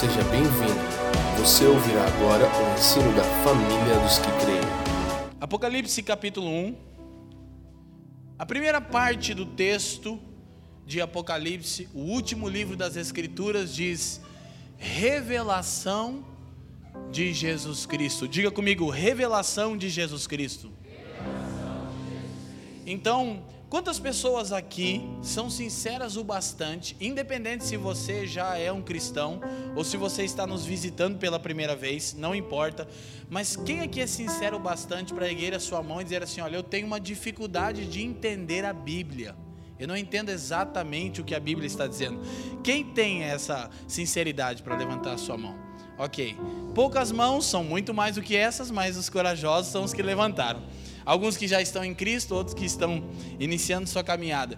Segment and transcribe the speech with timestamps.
[0.00, 0.80] seja bem-vindo.
[1.38, 5.34] Você ouvirá agora o ensino da família dos que creem.
[5.38, 6.74] Apocalipse capítulo 1.
[8.38, 10.18] A primeira parte do texto
[10.86, 14.22] de Apocalipse, o último livro das Escrituras, diz
[14.78, 16.24] revelação
[17.12, 18.26] de Jesus Cristo.
[18.26, 20.72] Diga comigo, revelação de Jesus Cristo.
[22.86, 29.40] Então, quantas pessoas aqui são sinceras o bastante, independente se você já é um cristão
[29.76, 32.86] ou se você está nos visitando pela primeira vez, não importa,
[33.30, 36.40] mas quem aqui é sincero o bastante para erguer a sua mão e dizer assim:
[36.40, 39.36] olha, eu tenho uma dificuldade de entender a Bíblia.
[39.78, 42.20] Eu não entendo exatamente o que a Bíblia está dizendo.
[42.62, 45.56] Quem tem essa sinceridade para levantar a sua mão?
[45.96, 46.36] Ok.
[46.74, 50.62] Poucas mãos são muito mais do que essas, mas os corajosos são os que levantaram.
[51.10, 53.02] Alguns que já estão em Cristo, outros que estão
[53.40, 54.56] iniciando sua caminhada.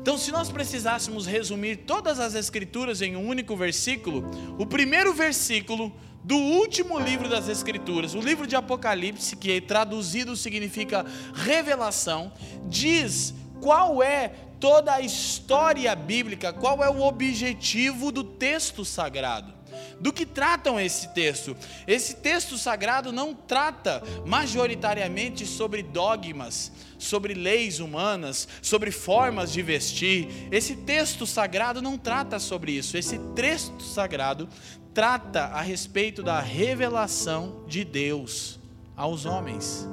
[0.00, 4.28] Então, se nós precisássemos resumir todas as Escrituras em um único versículo,
[4.58, 5.92] o primeiro versículo
[6.24, 12.32] do último livro das Escrituras, o livro de Apocalipse, que traduzido significa revelação,
[12.68, 19.61] diz qual é toda a história bíblica, qual é o objetivo do texto sagrado.
[20.00, 21.56] Do que tratam esse texto?
[21.86, 30.48] Esse texto sagrado não trata majoritariamente sobre dogmas, sobre leis humanas, sobre formas de vestir.
[30.50, 32.96] Esse texto sagrado não trata sobre isso.
[32.96, 34.48] Esse texto sagrado
[34.92, 38.60] trata a respeito da revelação de Deus
[38.96, 39.88] aos homens,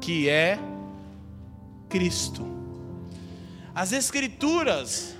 [0.00, 0.58] que é
[1.88, 2.46] Cristo.
[3.74, 5.15] As Escrituras,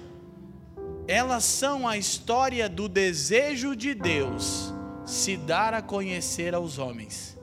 [1.09, 7.39] elas são a história do desejo de Deus se dar a conhecer aos homens.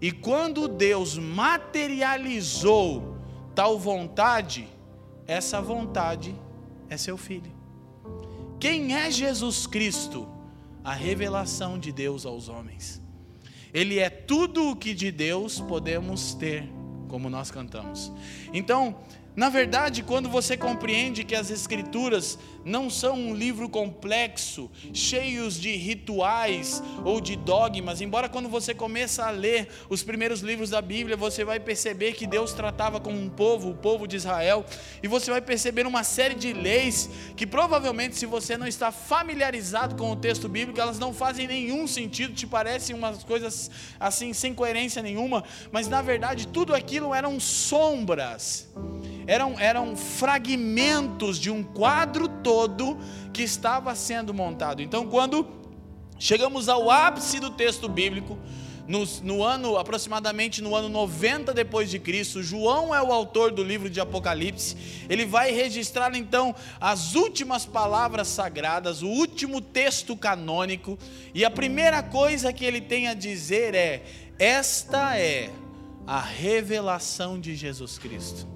[0.00, 3.18] E quando Deus materializou
[3.54, 4.66] tal vontade,
[5.26, 6.34] essa vontade
[6.88, 7.52] é seu filho.
[8.58, 10.28] Quem é Jesus Cristo?
[10.82, 13.00] A revelação de Deus aos homens.
[13.72, 16.68] Ele é tudo o que de Deus podemos ter,
[17.08, 18.12] como nós cantamos.
[18.52, 18.96] Então,
[19.34, 25.74] na verdade, quando você compreende que as Escrituras não são um livro complexo, cheios de
[25.76, 31.16] rituais ou de dogmas, embora quando você começa a ler os primeiros livros da Bíblia,
[31.16, 34.64] você vai perceber que Deus tratava com um povo, o povo de Israel,
[35.02, 39.96] e você vai perceber uma série de leis que provavelmente, se você não está familiarizado
[39.96, 44.54] com o texto bíblico, elas não fazem nenhum sentido, te parecem umas coisas assim, sem
[44.54, 48.68] coerência nenhuma, mas na verdade tudo aquilo eram sombras
[49.26, 52.51] eram, eram fragmentos de um quadro todo
[53.32, 54.82] que estava sendo montado.
[54.82, 55.46] Então, quando
[56.18, 58.38] chegamos ao ápice do texto bíblico,
[58.86, 63.62] no, no, ano, aproximadamente no ano 90 depois de Cristo, João é o autor do
[63.62, 64.76] livro de Apocalipse.
[65.08, 70.98] Ele vai registrar então as últimas palavras sagradas, o último texto canônico,
[71.34, 74.02] e a primeira coisa que ele tem a dizer é:
[74.38, 75.50] esta é
[76.06, 78.46] a revelação de Jesus Cristo.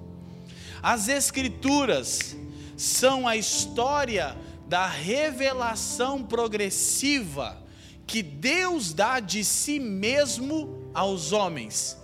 [0.83, 2.35] As Escrituras
[2.77, 7.57] são a história da revelação progressiva
[8.05, 11.97] que Deus dá de si mesmo aos homens,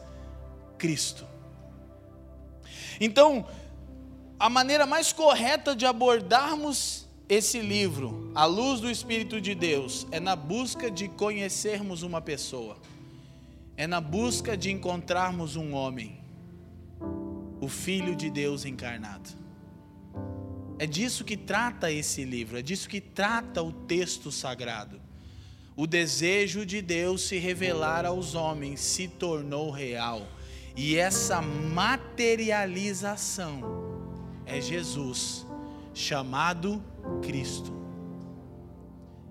[0.78, 1.26] Cristo.
[3.00, 3.48] Então,
[4.40, 10.20] a maneira mais correta de abordarmos esse livro, à luz do Espírito de Deus, é
[10.20, 12.78] na busca de conhecermos uma pessoa,
[13.78, 16.22] é na busca de encontrarmos um homem
[17.62, 19.43] o Filho de Deus encarnado.
[20.80, 25.00] É disso que trata esse livro, é disso que trata o texto sagrado.
[25.76, 30.28] O desejo de Deus se revelar aos homens se tornou real,
[30.76, 33.62] e essa materialização
[34.46, 35.46] é Jesus,
[35.94, 36.84] chamado
[37.22, 37.72] Cristo.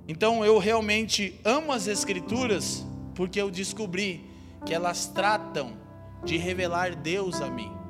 [0.08, 4.28] Então eu realmente amo as Escrituras porque eu descobri
[4.64, 5.76] que elas tratam
[6.24, 7.82] de revelar Deus a mim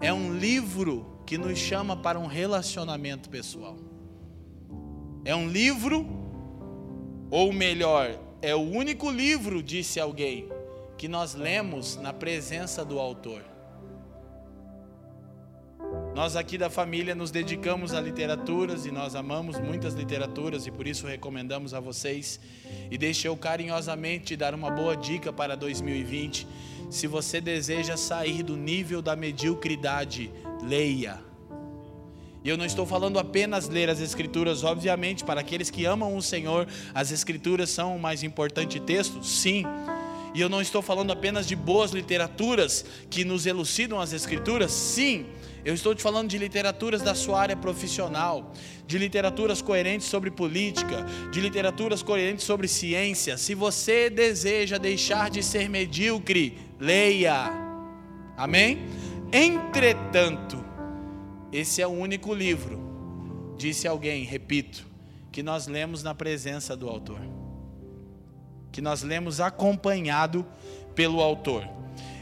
[0.00, 3.76] é um livro que nos chama para um relacionamento pessoal.
[5.24, 6.06] É um livro,
[7.30, 10.48] ou melhor, é o único livro, disse alguém,
[10.96, 13.42] que nós lemos na presença do autor.
[16.14, 20.86] Nós aqui da família nos dedicamos a literaturas e nós amamos muitas literaturas e por
[20.86, 22.40] isso recomendamos a vocês.
[22.90, 26.46] E deixe eu carinhosamente dar uma boa dica para 2020
[26.88, 30.32] se você deseja sair do nível da mediocridade,
[30.62, 31.26] leia.
[32.46, 36.22] E eu não estou falando apenas ler as Escrituras, obviamente, para aqueles que amam o
[36.22, 39.64] Senhor, as Escrituras são o mais importante texto, sim.
[40.32, 45.26] E eu não estou falando apenas de boas literaturas que nos elucidam as Escrituras, sim.
[45.64, 48.52] Eu estou te falando de literaturas da sua área profissional,
[48.86, 53.36] de literaturas coerentes sobre política, de literaturas coerentes sobre ciência.
[53.36, 57.50] Se você deseja deixar de ser medíocre, leia.
[58.36, 58.78] Amém?
[59.32, 60.64] Entretanto,
[61.52, 64.86] esse é o único livro, disse alguém, repito,
[65.32, 67.20] que nós lemos na presença do autor.
[68.72, 70.46] Que nós lemos acompanhado
[70.94, 71.68] pelo autor.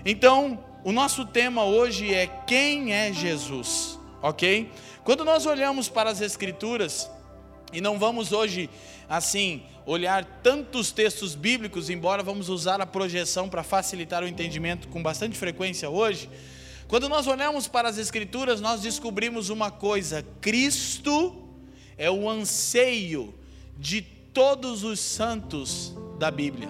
[0.05, 4.71] Então, o nosso tema hoje é quem é Jesus, ok?
[5.03, 7.11] Quando nós olhamos para as Escrituras,
[7.73, 8.71] e não vamos hoje,
[9.09, 15.03] assim, olhar tantos textos bíblicos, embora vamos usar a projeção para facilitar o entendimento com
[15.03, 16.29] bastante frequência hoje.
[16.87, 21.35] Quando nós olhamos para as Escrituras, nós descobrimos uma coisa: Cristo
[21.97, 23.35] é o anseio
[23.79, 26.69] de todos os santos da Bíblia.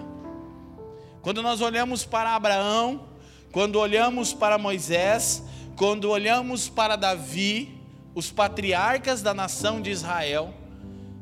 [1.21, 3.09] Quando nós olhamos para Abraão,
[3.51, 5.43] quando olhamos para Moisés,
[5.75, 7.81] quando olhamos para Davi,
[8.13, 10.53] os patriarcas da nação de Israel,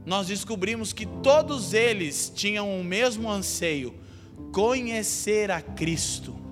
[0.06, 3.96] nós descobrimos que todos eles tinham o mesmo anseio:
[4.52, 6.43] conhecer a Cristo.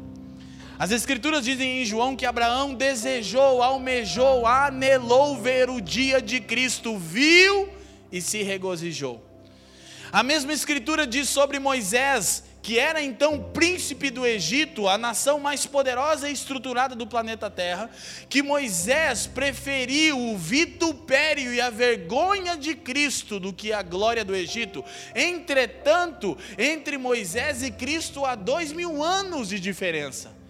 [0.81, 6.97] As Escrituras dizem em João que Abraão desejou, almejou, anelou ver o dia de Cristo,
[6.97, 7.69] viu
[8.11, 9.23] e se regozijou.
[10.11, 15.67] A mesma Escritura diz sobre Moisés que era então príncipe do Egito, a nação mais
[15.67, 17.87] poderosa e estruturada do planeta Terra,
[18.27, 24.35] que Moisés preferiu o vitupério e a vergonha de Cristo do que a glória do
[24.35, 24.83] Egito.
[25.13, 30.40] Entretanto, entre Moisés e Cristo há dois mil anos de diferença.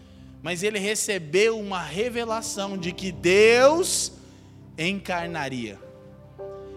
[0.42, 4.12] Mas ele recebeu uma revelação de que Deus
[4.78, 5.80] encarnaria.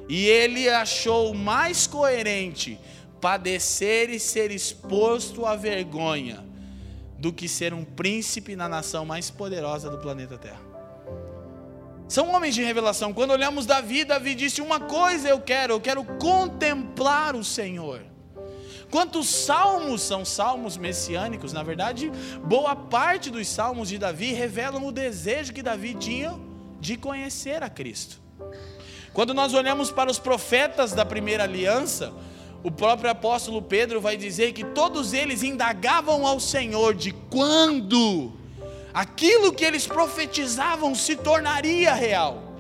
[0.09, 2.79] E ele achou mais coerente
[3.21, 6.45] padecer e ser exposto à vergonha
[7.19, 10.61] do que ser um príncipe na nação mais poderosa do planeta Terra.
[12.07, 13.15] São homens de revelação.
[13.15, 18.03] Quando olhamos Davi, Davi disse: Uma coisa eu quero, eu quero contemplar o Senhor.
[18.95, 21.53] Quantos salmos são salmos messiânicos?
[21.53, 22.13] Na verdade,
[22.45, 26.39] boa parte dos salmos de Davi revelam o desejo que Davi tinha
[26.79, 28.21] de conhecer a Cristo.
[29.13, 32.13] Quando nós olhamos para os profetas da primeira aliança,
[32.63, 38.33] o próprio apóstolo Pedro vai dizer que todos eles indagavam ao Senhor de quando
[38.95, 42.54] aquilo que eles profetizavam se tornaria real.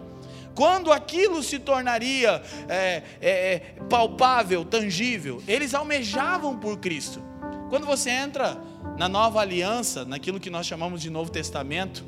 [0.55, 3.59] Quando aquilo se tornaria é, é, é,
[3.89, 7.23] palpável, tangível, eles almejavam por Cristo.
[7.69, 8.61] Quando você entra
[8.97, 12.05] na nova aliança, naquilo que nós chamamos de Novo Testamento,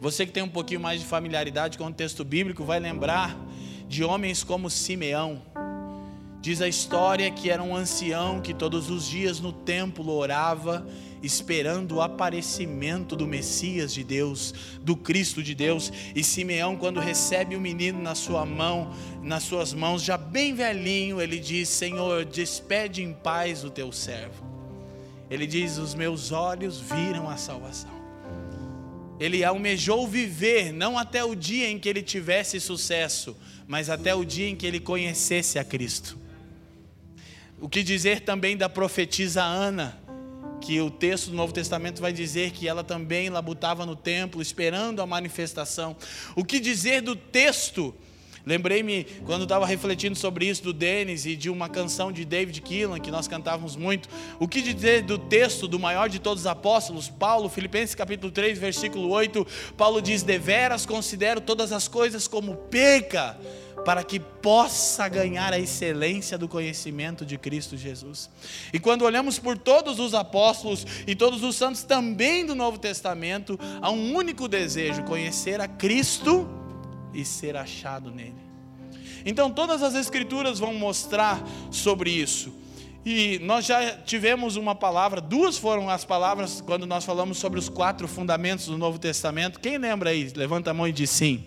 [0.00, 3.36] você que tem um pouquinho mais de familiaridade com o texto bíblico vai lembrar
[3.86, 5.42] de homens como Simeão,
[6.46, 10.86] Diz a história que era um ancião que todos os dias no templo orava,
[11.22, 15.92] esperando o aparecimento do Messias de Deus, do Cristo de Deus.
[16.14, 18.92] E Simeão, quando recebe o menino na sua mão,
[19.22, 24.44] nas suas mãos, já bem velhinho, ele diz: Senhor, despede em paz o teu servo.
[25.30, 27.96] Ele diz: Os meus olhos viram a salvação.
[29.18, 33.36] Ele almejou viver, não até o dia em que ele tivesse sucesso,
[33.66, 36.18] mas até o dia em que ele conhecesse a Cristo.
[37.58, 39.98] O que dizer também da profetisa Ana,
[40.66, 45.00] que o texto do Novo Testamento vai dizer que ela também labutava no templo, esperando
[45.00, 45.96] a manifestação.
[46.34, 47.94] O que dizer do texto?
[48.46, 53.00] Lembrei-me, quando estava refletindo sobre isso, do Denis e de uma canção de David Keelan,
[53.00, 54.08] que nós cantávamos muito.
[54.38, 58.56] O que dizer do texto do maior de todos os apóstolos, Paulo, Filipenses capítulo 3,
[58.56, 59.44] versículo 8.
[59.76, 63.36] Paulo diz: Deveras considero todas as coisas como perca
[63.84, 68.30] para que possa ganhar a excelência do conhecimento de Cristo Jesus.
[68.72, 73.58] E quando olhamos por todos os apóstolos e todos os santos também do Novo Testamento,
[73.82, 76.48] há um único desejo: conhecer a Cristo
[77.16, 78.46] e ser achado nele.
[79.24, 82.52] Então, todas as Escrituras vão mostrar sobre isso.
[83.04, 87.68] E nós já tivemos uma palavra, duas foram as palavras quando nós falamos sobre os
[87.68, 89.60] quatro fundamentos do Novo Testamento.
[89.60, 90.32] Quem lembra aí?
[90.34, 91.44] Levanta a mão e diz sim.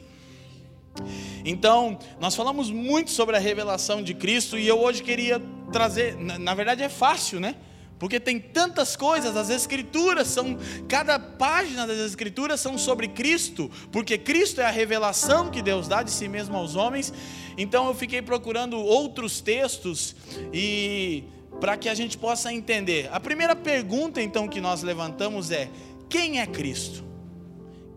[1.44, 6.54] Então, nós falamos muito sobre a revelação de Cristo e eu hoje queria trazer, na
[6.54, 7.56] verdade é fácil, né?
[8.00, 14.18] Porque tem tantas coisas, as escrituras são, cada página das escrituras são sobre Cristo, porque
[14.18, 17.14] Cristo é a revelação que Deus dá de si mesmo aos homens.
[17.58, 20.16] Então eu fiquei procurando outros textos
[20.54, 21.26] e
[21.60, 23.10] para que a gente possa entender.
[23.12, 25.70] A primeira pergunta então que nós levantamos é:
[26.08, 27.04] quem é Cristo?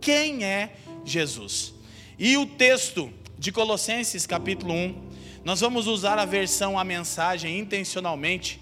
[0.00, 1.74] Quem é Jesus?
[2.18, 4.94] E o texto de Colossenses capítulo 1,
[5.44, 8.61] nós vamos usar a versão a mensagem intencionalmente.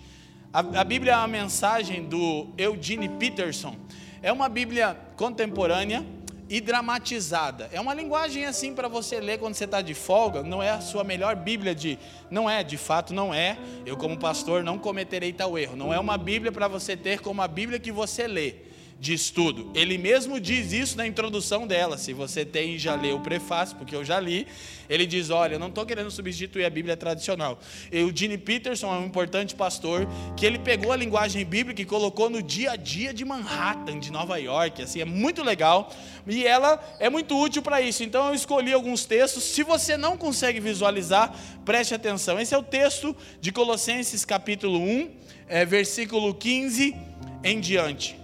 [0.52, 3.76] A, a Bíblia a mensagem do Eugene Peterson
[4.20, 6.04] é uma Bíblia contemporânea
[6.48, 7.70] e dramatizada.
[7.72, 10.42] É uma linguagem assim para você ler quando você está de folga.
[10.42, 11.96] Não é a sua melhor Bíblia de.
[12.28, 13.56] Não é, de fato, não é.
[13.86, 15.76] Eu, como pastor, não cometerei tal erro.
[15.76, 18.69] Não é uma Bíblia para você ter como a Bíblia que você lê
[19.00, 19.70] de estudo.
[19.74, 21.96] Ele mesmo diz isso na introdução dela.
[21.96, 24.46] Se você tem já leu o prefácio, porque eu já li,
[24.90, 27.58] ele diz: Olha, eu não estou querendo substituir a Bíblia tradicional.
[27.90, 31.86] E o Gene Peterson é um importante pastor que ele pegou a linguagem bíblica e
[31.86, 34.82] colocou no dia a dia de Manhattan, de Nova York.
[34.82, 35.90] Assim, é muito legal
[36.26, 38.04] e ela é muito útil para isso.
[38.04, 39.44] Então eu escolhi alguns textos.
[39.44, 42.38] Se você não consegue visualizar, preste atenção.
[42.38, 45.10] Esse é o texto de Colossenses capítulo 1,
[45.48, 46.94] é, versículo 15
[47.42, 48.19] em diante.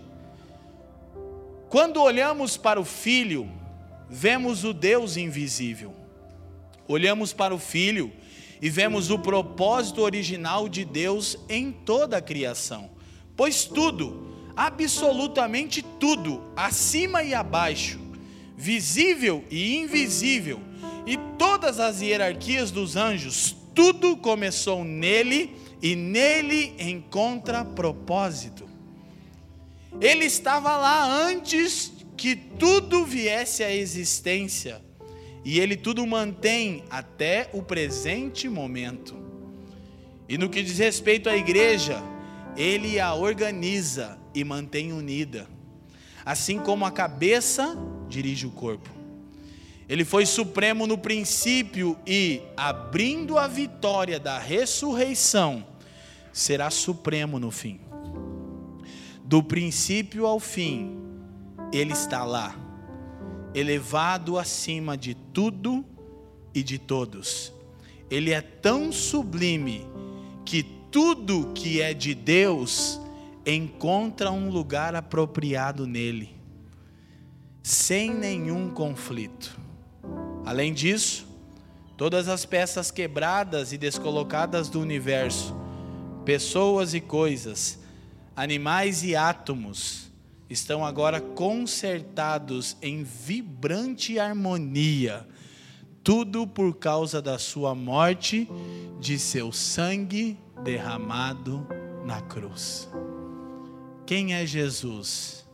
[1.69, 3.51] Quando olhamos para o Filho,
[4.09, 5.93] vemos o Deus invisível.
[6.87, 8.13] Olhamos para o Filho
[8.63, 12.91] e vemos o propósito original de Deus em toda a criação.
[13.37, 17.99] Pois tudo, absolutamente tudo, acima e abaixo,
[18.57, 20.61] visível e invisível,
[21.05, 28.76] e todas as hierarquias dos anjos, tudo começou nele e nele encontra propósito.
[30.01, 34.83] Ele estava lá antes que tudo viesse à existência.
[35.45, 39.15] E ele tudo mantém até o presente momento.
[40.29, 42.03] E no que diz respeito à igreja,
[42.57, 45.47] ele a organiza e mantém unida.
[46.25, 48.91] Assim como a cabeça dirige o corpo.
[49.89, 55.65] Ele foi supremo no princípio e, abrindo a vitória da ressurreição,
[56.33, 57.86] será supremo no fim
[59.27, 60.99] do princípio ao fim,
[61.73, 62.57] Ele está lá,
[63.53, 65.85] elevado acima de tudo
[66.55, 67.53] e de todos.
[68.09, 69.85] Ele é tão sublime
[70.45, 73.01] que tudo que é de Deus
[73.45, 76.35] encontra um lugar apropriado nele,
[77.63, 79.59] sem nenhum conflito.
[80.45, 81.27] Além disso,
[81.97, 85.57] todas as peças quebradas e descolocadas do universo,
[86.25, 87.81] pessoas e coisas,
[88.37, 90.13] animais e átomos
[90.49, 95.27] estão agora concertados em vibrante harmonia,
[96.05, 98.47] tudo por causa da sua morte,
[99.01, 101.67] de seu sangue derramado
[102.05, 102.89] na cruz.
[104.05, 105.45] Quem é Jesus?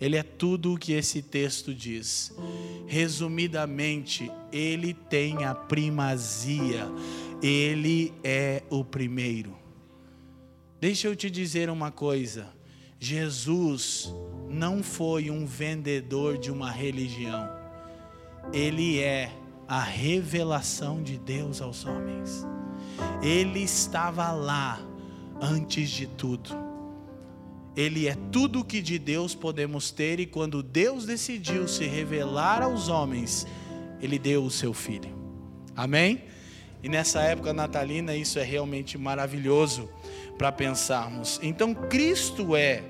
[0.00, 2.32] Ele é tudo o que esse texto diz.
[2.86, 6.86] Resumidamente, ele tem a primazia,
[7.42, 9.59] ele é o primeiro.
[10.80, 12.48] Deixa eu te dizer uma coisa:
[12.98, 14.14] Jesus
[14.48, 17.48] não foi um vendedor de uma religião,
[18.52, 19.30] ele é
[19.68, 22.46] a revelação de Deus aos homens.
[23.22, 24.80] Ele estava lá
[25.40, 26.50] antes de tudo.
[27.76, 32.62] Ele é tudo o que de Deus podemos ter, e quando Deus decidiu se revelar
[32.62, 33.46] aos homens,
[34.00, 35.14] Ele deu o seu filho.
[35.76, 36.24] Amém?
[36.82, 39.88] E nessa época natalina, isso é realmente maravilhoso
[40.38, 41.38] para pensarmos.
[41.42, 42.82] Então, Cristo é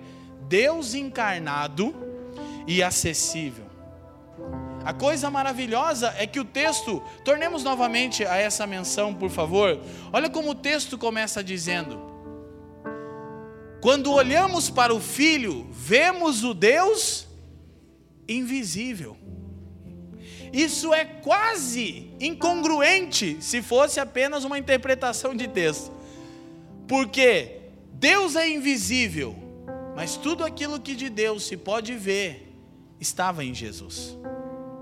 [0.49, 1.95] Deus encarnado
[2.67, 3.71] e acessível.
[4.85, 9.79] A coisa maravilhosa é que o texto, tornemos novamente a essa menção, por favor.
[10.13, 12.01] Olha como o texto começa dizendo:
[13.81, 17.27] Quando olhamos para o Filho, vemos o Deus
[18.27, 19.17] invisível.
[20.53, 25.93] Isso é quase incongruente se fosse apenas uma interpretação de texto.
[26.89, 27.61] Porque
[27.93, 29.37] Deus é invisível,
[29.95, 32.53] mas tudo aquilo que de Deus se pode ver
[32.99, 34.19] estava em Jesus.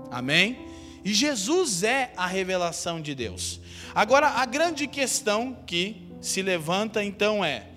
[0.09, 0.67] Amém?
[1.05, 3.61] E Jesus é a revelação de Deus.
[3.93, 7.67] Agora, a grande questão que se levanta então é: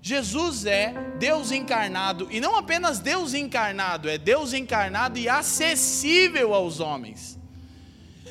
[0.00, 6.78] Jesus é Deus encarnado, e não apenas Deus encarnado, é Deus encarnado e acessível aos
[6.78, 7.39] homens.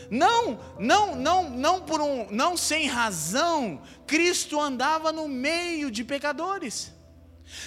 [0.10, 6.94] Não, não, não, não por um, não sem razão, Cristo andava no meio de pecadores.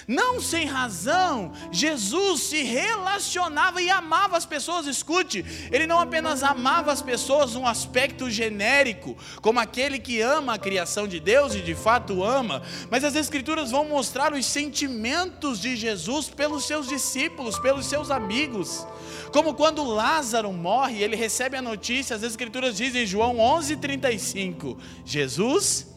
[0.07, 4.87] Não sem razão, Jesus se relacionava e amava as pessoas.
[4.87, 10.59] Escute, ele não apenas amava as pessoas num aspecto genérico, como aquele que ama a
[10.59, 15.77] criação de Deus e de fato ama, mas as Escrituras vão mostrar os sentimentos de
[15.77, 18.87] Jesus pelos seus discípulos, pelos seus amigos.
[19.33, 25.89] Como quando Lázaro morre, ele recebe a notícia, as Escrituras dizem em João 11:35, Jesus.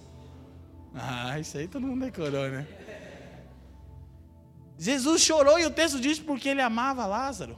[0.94, 2.66] Ah, isso aí todo mundo decorou, né?
[4.78, 7.58] Jesus chorou e o texto diz porque ele amava Lázaro.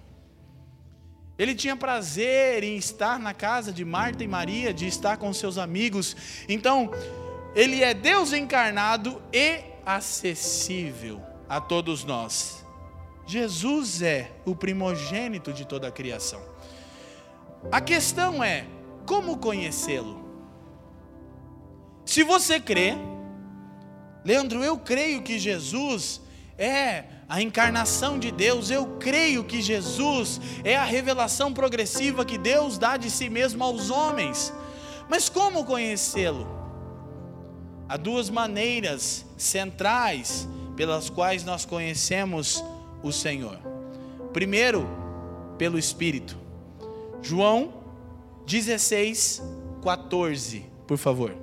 [1.38, 5.60] Ele tinha prazer em estar na casa de Marta e Maria, de estar com seus
[5.60, 6.16] amigos.
[6.50, 6.92] Então,
[7.54, 12.66] ele é Deus encarnado e acessível a todos nós.
[13.28, 16.42] Jesus é o primogênito de toda a criação.
[17.70, 18.66] A questão é
[19.06, 20.26] como conhecê-lo.
[22.06, 22.94] Se você crê,
[24.24, 26.22] Leandro, eu creio que Jesus
[26.58, 32.78] é a encarnação de Deus, eu creio que Jesus é a revelação progressiva que Deus
[32.78, 34.54] dá de si mesmo aos homens.
[35.10, 36.48] Mas como conhecê-lo?
[37.90, 42.64] Há duas maneiras centrais pelas quais nós conhecemos
[43.04, 43.60] o Senhor.
[44.34, 44.88] Primeiro,
[45.58, 46.38] pelo Espírito.
[47.22, 47.74] João
[48.46, 49.42] 16,
[49.84, 51.36] 14, por favor.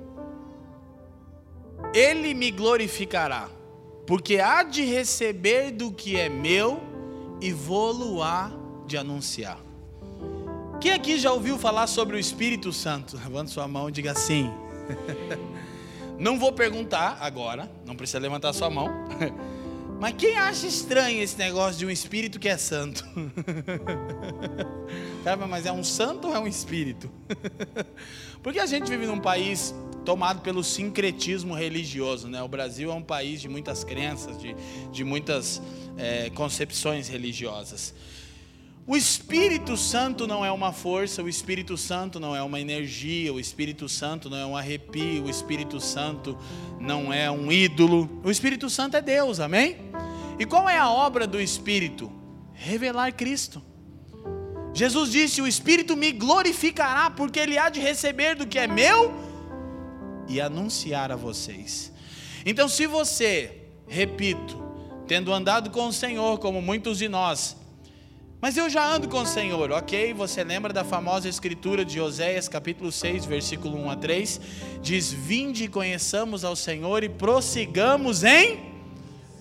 [1.93, 3.49] Ele me glorificará,
[4.07, 6.81] porque há de receber do que é meu
[7.41, 8.51] e vou-lo há
[8.85, 9.59] de anunciar.
[10.79, 13.15] Quem aqui já ouviu falar sobre o Espírito Santo?
[13.23, 14.49] Levanta sua mão e diga sim.
[16.17, 18.87] Não vou perguntar agora, não precisa levantar sua mão.
[19.99, 23.05] Mas quem acha estranho esse negócio de um espírito que é santo?
[25.49, 27.09] Mas é um santo ou é um espírito?
[28.43, 29.73] Porque a gente vive num país
[30.05, 32.41] tomado pelo sincretismo religioso, né?
[32.43, 34.55] O Brasil é um país de muitas crenças, de,
[34.91, 35.61] de muitas
[35.97, 37.93] é, concepções religiosas.
[38.87, 43.39] O Espírito Santo não é uma força, o Espírito Santo não é uma energia, o
[43.39, 46.37] Espírito Santo não é um arrepio, o Espírito Santo
[46.79, 48.21] não é um ídolo.
[48.23, 49.77] O Espírito Santo é Deus, amém?
[50.37, 52.11] E qual é a obra do Espírito?
[52.53, 53.59] Revelar Cristo.
[54.71, 59.11] Jesus disse: O Espírito me glorificará, porque ele há de receber do que é meu
[60.27, 61.91] e anunciar a vocês.
[62.45, 64.61] Então, se você, repito,
[65.07, 67.57] tendo andado com o Senhor, como muitos de nós,
[68.41, 70.13] mas eu já ando com o Senhor, ok?
[70.13, 74.41] Você lembra da famosa escritura de Oséias, capítulo 6, versículo 1 a 3?
[74.81, 78.59] Diz: Vinde e conheçamos ao Senhor e prossigamos em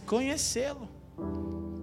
[0.07, 0.94] conhecê-lo.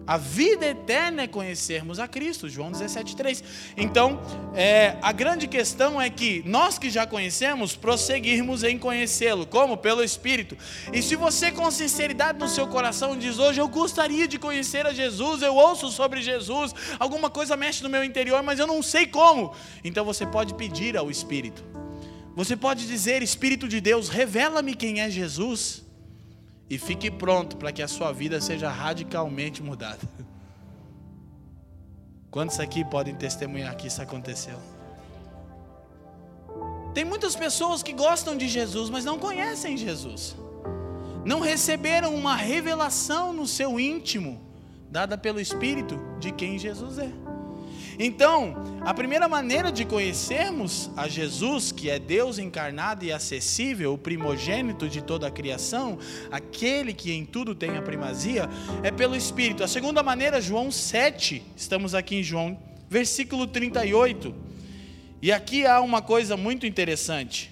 [0.05, 3.43] A vida eterna é conhecermos a Cristo, João 17,3.
[3.77, 4.19] Então,
[4.53, 9.45] é, a grande questão é que nós que já conhecemos, prosseguirmos em conhecê-lo.
[9.45, 9.77] Como?
[9.77, 10.57] Pelo Espírito.
[10.91, 14.93] E se você, com sinceridade no seu coração, diz hoje: Eu gostaria de conhecer a
[14.93, 19.05] Jesus, eu ouço sobre Jesus, alguma coisa mexe no meu interior, mas eu não sei
[19.05, 19.53] como.
[19.83, 21.63] Então você pode pedir ao Espírito.
[22.35, 25.90] Você pode dizer: Espírito de Deus, revela-me quem é Jesus
[26.71, 29.99] e fique pronto para que a sua vida seja radicalmente mudada.
[32.31, 34.57] Quantos aqui podem testemunhar que isso aconteceu?
[36.93, 40.33] Tem muitas pessoas que gostam de Jesus, mas não conhecem Jesus.
[41.25, 44.41] Não receberam uma revelação no seu íntimo,
[44.89, 47.30] dada pelo Espírito, de quem Jesus é.
[47.99, 53.97] Então, a primeira maneira de conhecermos a Jesus, que é Deus encarnado e acessível, o
[53.97, 55.99] primogênito de toda a criação,
[56.31, 58.49] aquele que em tudo tem a primazia,
[58.83, 59.63] é pelo Espírito.
[59.63, 62.57] A segunda maneira, João 7, estamos aqui em João,
[62.89, 64.33] versículo 38.
[65.21, 67.51] E aqui há uma coisa muito interessante.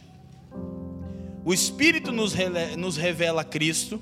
[1.46, 2.34] O Espírito nos,
[2.98, 4.02] revela Cristo,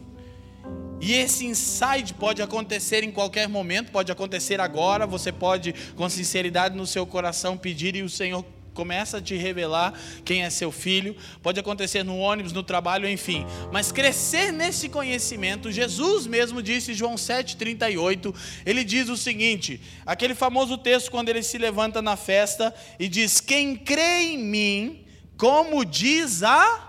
[1.00, 5.06] e esse insight pode acontecer em qualquer momento, pode acontecer agora.
[5.06, 9.94] Você pode, com sinceridade no seu coração, pedir e o Senhor começa a te revelar
[10.24, 11.16] quem é seu filho.
[11.42, 13.46] Pode acontecer no ônibus, no trabalho, enfim.
[13.72, 20.78] Mas crescer nesse conhecimento, Jesus mesmo disse, João 7,38, ele diz o seguinte: aquele famoso
[20.78, 25.06] texto, quando ele se levanta na festa e diz: Quem crê em mim,
[25.38, 26.87] como diz a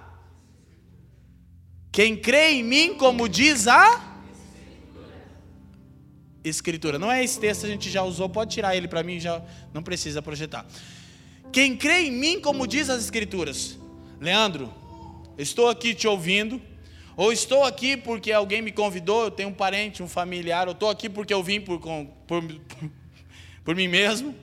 [1.99, 4.15] quem crê em mim, como diz a
[6.45, 6.97] Escritura.
[6.97, 9.43] Não é esse texto a gente já usou, pode tirar ele para mim, já
[9.75, 10.65] não precisa projetar.
[11.51, 13.77] Quem crê em mim, como diz as Escrituras.
[14.21, 14.73] Leandro,
[15.37, 16.63] estou aqui te ouvindo,
[17.17, 20.91] ou estou aqui porque alguém me convidou, eu tenho um parente, um familiar, ou estou
[20.91, 22.45] aqui porque eu vim por, por,
[23.65, 24.37] por mim mesmo,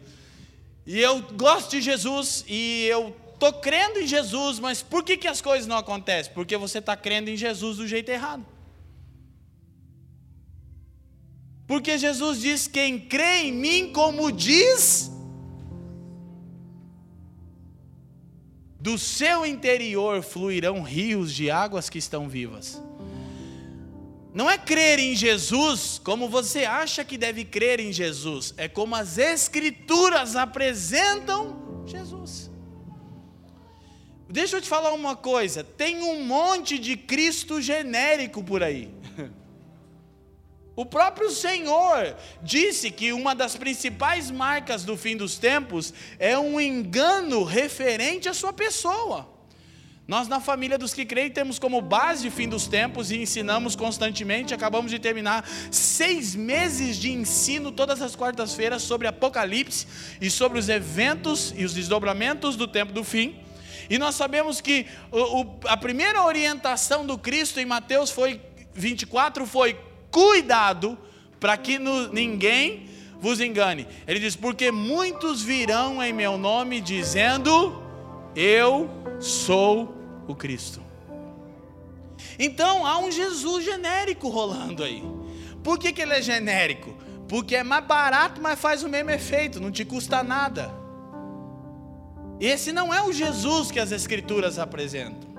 [0.86, 5.28] e eu gosto de Jesus, e eu estou crendo em Jesus, mas por que, que
[5.28, 6.34] as coisas não acontecem?
[6.34, 8.46] Porque você está crendo em Jesus do jeito errado.
[11.68, 15.12] Porque Jesus diz: quem crê em mim, como diz,
[18.80, 22.82] do seu interior fluirão rios de águas que estão vivas.
[24.32, 28.94] Não é crer em Jesus como você acha que deve crer em Jesus, é como
[28.94, 32.52] as Escrituras apresentam Jesus.
[34.36, 38.92] Deixa eu te falar uma coisa: tem um monte de Cristo genérico por aí.
[40.76, 46.60] O próprio Senhor disse que uma das principais marcas do fim dos tempos é um
[46.60, 49.26] engano referente à sua pessoa.
[50.06, 53.74] Nós, na família dos que creem, temos como base o fim dos tempos e ensinamos
[53.74, 54.54] constantemente.
[54.54, 59.88] Acabamos de terminar seis meses de ensino, todas as quartas-feiras, sobre Apocalipse
[60.20, 63.45] e sobre os eventos e os desdobramentos do tempo do fim.
[63.90, 68.42] E nós sabemos que o, o, a primeira orientação do Cristo em Mateus foi
[68.74, 69.80] 24 foi
[70.12, 70.98] cuidado
[71.40, 73.88] para que no, ninguém vos engane.
[74.08, 77.82] Ele diz: Porque muitos virão em meu nome dizendo:
[78.36, 79.96] Eu sou
[80.28, 80.82] o Cristo.
[82.38, 85.04] Então há um Jesus genérico rolando aí.
[85.64, 86.96] Por que, que ele é genérico?
[87.28, 90.85] Porque é mais barato, mas faz o mesmo efeito, não te custa nada.
[92.40, 95.36] Esse não é o Jesus que as Escrituras apresentam.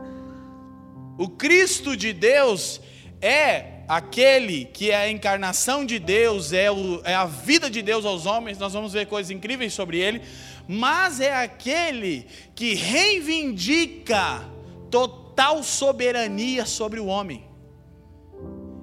[1.18, 2.80] O Cristo de Deus
[3.20, 8.04] é aquele que é a encarnação de Deus, é, o, é, a vida de Deus
[8.04, 10.22] aos homens, nós vamos ver coisas incríveis sobre ele,
[10.68, 14.44] mas é aquele que reivindica
[14.90, 17.44] total soberania sobre o homem.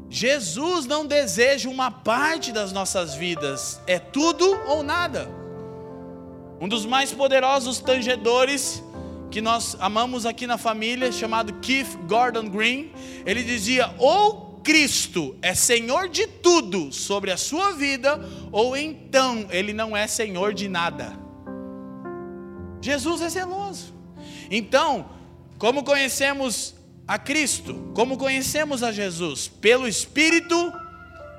[0.09, 5.42] Jesus não deseja uma parte das nossas vidas, é tudo ou nada.
[6.63, 8.81] Um dos mais poderosos tangedores
[9.29, 12.89] que nós amamos aqui na família, chamado Keith Gordon Green,
[13.25, 18.17] ele dizia: ou Cristo é Senhor de tudo sobre a sua vida,
[18.49, 21.11] ou então Ele não é Senhor de nada.
[22.81, 23.93] Jesus é zeloso.
[24.49, 25.09] Então,
[25.57, 27.91] como conhecemos a Cristo?
[27.93, 29.49] Como conhecemos a Jesus?
[29.49, 30.71] Pelo Espírito,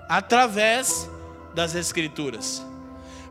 [0.07, 1.09] através
[1.55, 2.74] das Escrituras.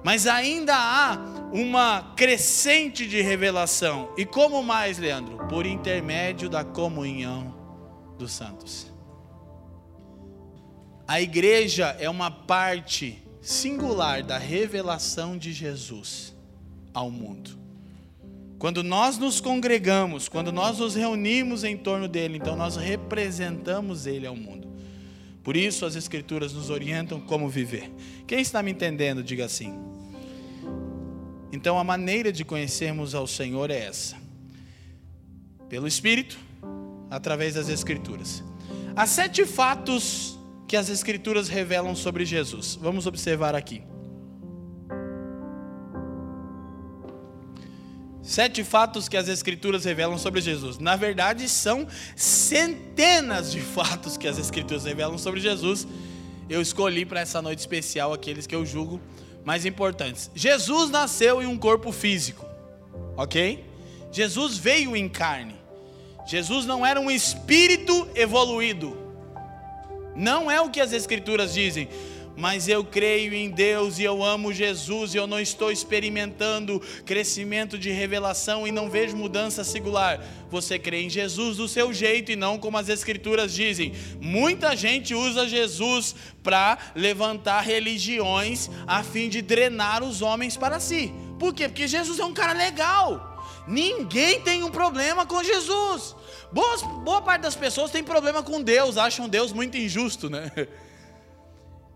[0.04, 1.18] Mas ainda há
[1.54, 4.14] uma crescente de revelação.
[4.18, 5.48] E como mais, Leandro?
[5.48, 7.56] Por intermédio da comunhão
[8.18, 8.92] dos santos.
[11.08, 16.34] A igreja é uma parte singular da revelação de Jesus
[16.94, 17.64] ao mundo.
[18.58, 24.26] Quando nós nos congregamos, quando nós nos reunimos em torno dele, então nós representamos ele
[24.26, 24.73] ao mundo.
[25.44, 27.92] Por isso as Escrituras nos orientam como viver.
[28.26, 29.74] Quem está me entendendo, diga assim.
[31.52, 34.16] Então a maneira de conhecermos ao Senhor é essa:
[35.70, 36.40] pelo Espírito,
[37.10, 38.44] através das Escrituras.
[38.96, 42.76] Há sete fatos que as Escrituras revelam sobre Jesus.
[42.82, 43.84] Vamos observar aqui.
[48.24, 50.80] Sete fatos que as Escrituras revelam sobre Jesus.
[50.80, 55.86] Na verdade, são centenas de fatos que as Escrituras revelam sobre Jesus.
[56.50, 59.02] Eu escolhi para essa noite especial aqueles que eu julgo
[59.44, 60.32] mais importantes.
[60.34, 62.46] Jesus nasceu em um corpo físico,
[63.18, 63.66] ok?
[64.10, 65.56] Jesus veio em carne.
[66.26, 68.98] Jesus não era um espírito evoluído.
[70.16, 71.90] Não é o que as Escrituras dizem,
[72.36, 77.78] mas eu creio em Deus e eu amo Jesus e eu não estou experimentando crescimento
[77.78, 80.24] de revelação e não vejo mudança singular.
[80.50, 83.94] Você crê em Jesus do seu jeito e não como as Escrituras dizem.
[84.20, 91.14] Muita gente usa Jesus para levantar religiões a fim de drenar os homens para si.
[91.40, 91.68] Por quê?
[91.68, 93.32] Porque Jesus é um cara legal.
[93.68, 96.16] Ninguém tem um problema com Jesus.
[96.52, 100.52] Boa, boa parte das pessoas tem problema com Deus, acham Deus muito injusto, né?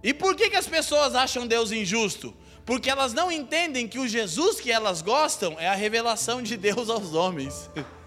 [0.03, 2.33] E por que, que as pessoas acham Deus injusto?
[2.65, 6.89] Porque elas não entendem que o Jesus que elas gostam é a revelação de Deus
[6.89, 7.69] aos homens.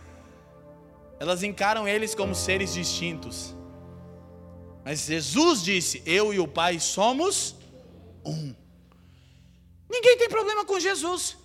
[1.19, 3.55] Elas encaram eles como seres distintos.
[4.83, 7.55] Mas Jesus disse: Eu e o Pai somos
[8.25, 8.55] um.
[9.91, 11.37] Ninguém tem problema com Jesus.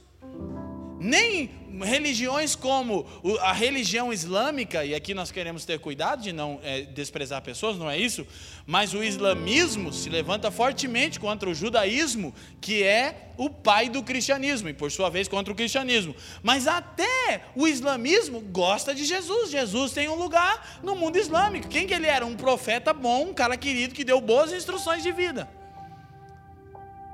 [0.97, 3.05] Nem religiões como
[3.41, 7.89] a religião islâmica, e aqui nós queremos ter cuidado de não é, desprezar pessoas, não
[7.89, 8.25] é isso?
[8.65, 14.69] Mas o islamismo se levanta fortemente contra o judaísmo, que é o pai do cristianismo,
[14.69, 16.15] e por sua vez contra o cristianismo.
[16.41, 19.51] Mas até o islamismo gosta de Jesus.
[19.51, 21.67] Jesus tem um lugar no mundo islâmico.
[21.67, 22.25] Quem que ele era?
[22.25, 25.49] Um profeta bom, um cara querido que deu boas instruções de vida.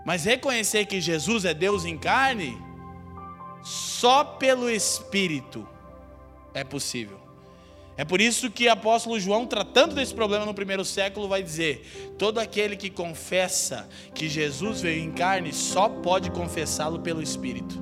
[0.05, 2.57] Mas reconhecer que Jesus é Deus em carne,
[4.01, 5.67] só pelo Espírito
[6.55, 7.19] é possível.
[7.95, 12.15] É por isso que o apóstolo João, tratando desse problema no primeiro século, vai dizer:
[12.17, 17.79] todo aquele que confessa que Jesus veio em carne só pode confessá-lo pelo Espírito.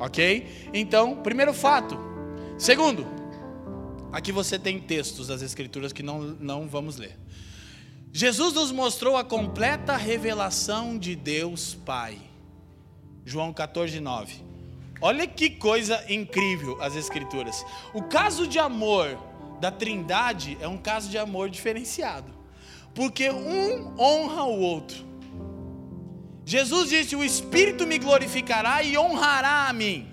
[0.00, 0.70] Ok?
[0.72, 1.98] Então, primeiro fato.
[2.56, 3.06] Segundo,
[4.10, 7.18] aqui você tem textos das Escrituras que não, não vamos ler.
[8.10, 12.27] Jesus nos mostrou a completa revelação de Deus Pai.
[13.28, 14.42] João 14, 9.
[15.02, 17.62] Olha que coisa incrível as Escrituras.
[17.92, 19.18] O caso de amor
[19.60, 22.32] da Trindade é um caso de amor diferenciado,
[22.94, 25.06] porque um honra o outro.
[26.46, 30.08] Jesus disse: O Espírito me glorificará e honrará a mim,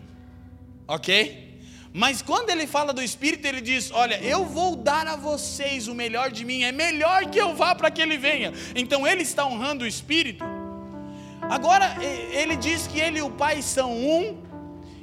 [0.85, 1.45] ok?
[1.93, 5.95] Mas quando ele fala do Espírito, ele diz: Olha, eu vou dar a vocês o
[5.95, 8.51] melhor de mim, é melhor que eu vá para que ele venha.
[8.75, 10.43] Então ele está honrando o Espírito.
[11.49, 14.43] Agora, ele diz que ele e o Pai são um,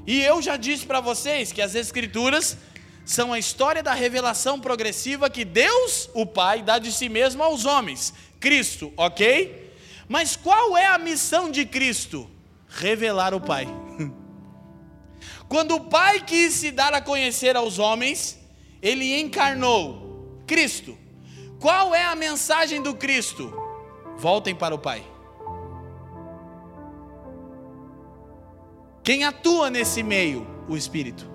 [0.07, 2.57] e eu já disse para vocês que as Escrituras
[3.05, 7.64] são a história da revelação progressiva que Deus, o Pai, dá de si mesmo aos
[7.64, 8.12] homens.
[8.40, 9.72] Cristo, ok?
[10.09, 12.28] Mas qual é a missão de Cristo?
[12.68, 13.66] Revelar o Pai.
[15.48, 18.38] Quando o Pai quis se dar a conhecer aos homens,
[18.81, 20.98] ele encarnou Cristo.
[21.61, 23.52] Qual é a mensagem do Cristo?
[24.16, 25.12] Voltem para o Pai.
[29.02, 30.46] Quem atua nesse meio?
[30.68, 31.30] O Espírito.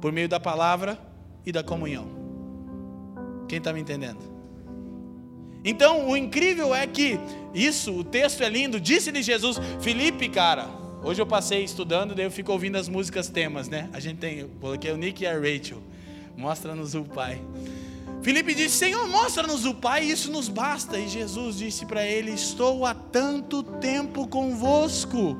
[0.00, 0.98] Por meio da palavra
[1.44, 2.06] e da comunhão.
[3.48, 4.20] Quem está me entendendo?
[5.64, 7.18] Então, o incrível é que
[7.54, 8.80] isso, o texto é lindo.
[8.80, 10.68] Disse-lhe Jesus, Felipe, cara,
[11.04, 13.90] Hoje eu passei estudando, daí eu fico ouvindo as músicas temas, né?
[13.92, 15.82] A gente tem, coloquei o Nick e a Rachel.
[16.36, 17.42] Mostra-nos o Pai.
[18.22, 20.96] Felipe disse: Senhor, mostra-nos o Pai, isso nos basta.
[20.96, 25.36] E Jesus disse para ele: Estou há tanto tempo convosco,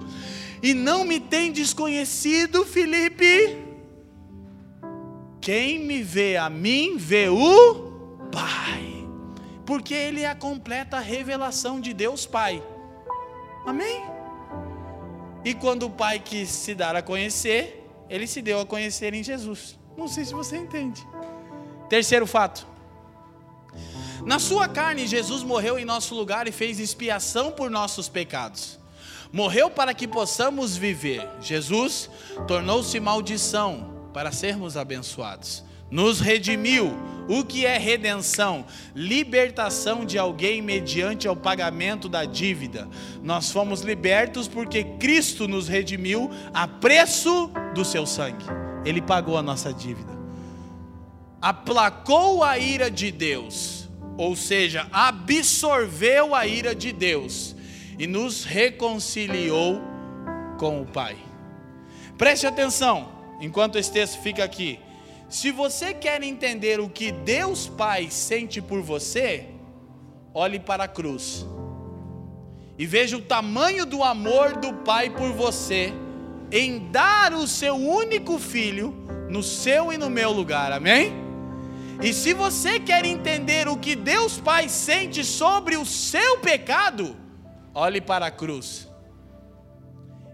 [0.62, 3.58] e não me tem desconhecido, Felipe.
[5.40, 9.06] Quem me vê a mim, vê o Pai,
[9.66, 12.62] porque Ele é a completa revelação de Deus Pai.
[13.66, 14.04] Amém?
[15.44, 19.24] E quando o Pai quis se dar a conhecer, ele se deu a conhecer em
[19.24, 19.78] Jesus.
[19.96, 21.04] Não sei se você entende.
[21.88, 22.66] Terceiro fato.
[24.24, 28.78] Na sua carne, Jesus morreu em nosso lugar e fez expiação por nossos pecados.
[29.32, 31.26] Morreu para que possamos viver.
[31.40, 32.10] Jesus
[32.46, 35.64] tornou-se maldição para sermos abençoados.
[35.90, 36.92] Nos redimiu
[37.28, 38.66] o que é redenção?
[38.94, 42.88] Libertação de alguém mediante ao pagamento da dívida.
[43.22, 48.44] Nós fomos libertos porque Cristo nos redimiu a preço do seu sangue.
[48.84, 50.12] Ele pagou a nossa dívida.
[51.40, 57.56] Aplacou a ira de Deus, ou seja, absorveu a ira de Deus
[58.02, 59.80] e nos reconciliou
[60.58, 61.16] com o Pai.
[62.18, 64.80] Preste atenção, enquanto esse texto fica aqui.
[65.28, 69.46] Se você quer entender o que Deus Pai sente por você,
[70.34, 71.46] olhe para a cruz
[72.76, 75.92] e veja o tamanho do amor do Pai por você
[76.50, 78.92] em dar o seu único filho
[79.30, 81.12] no seu e no meu lugar, amém?
[82.02, 87.21] E se você quer entender o que Deus Pai sente sobre o seu pecado,
[87.74, 88.88] olhe para a cruz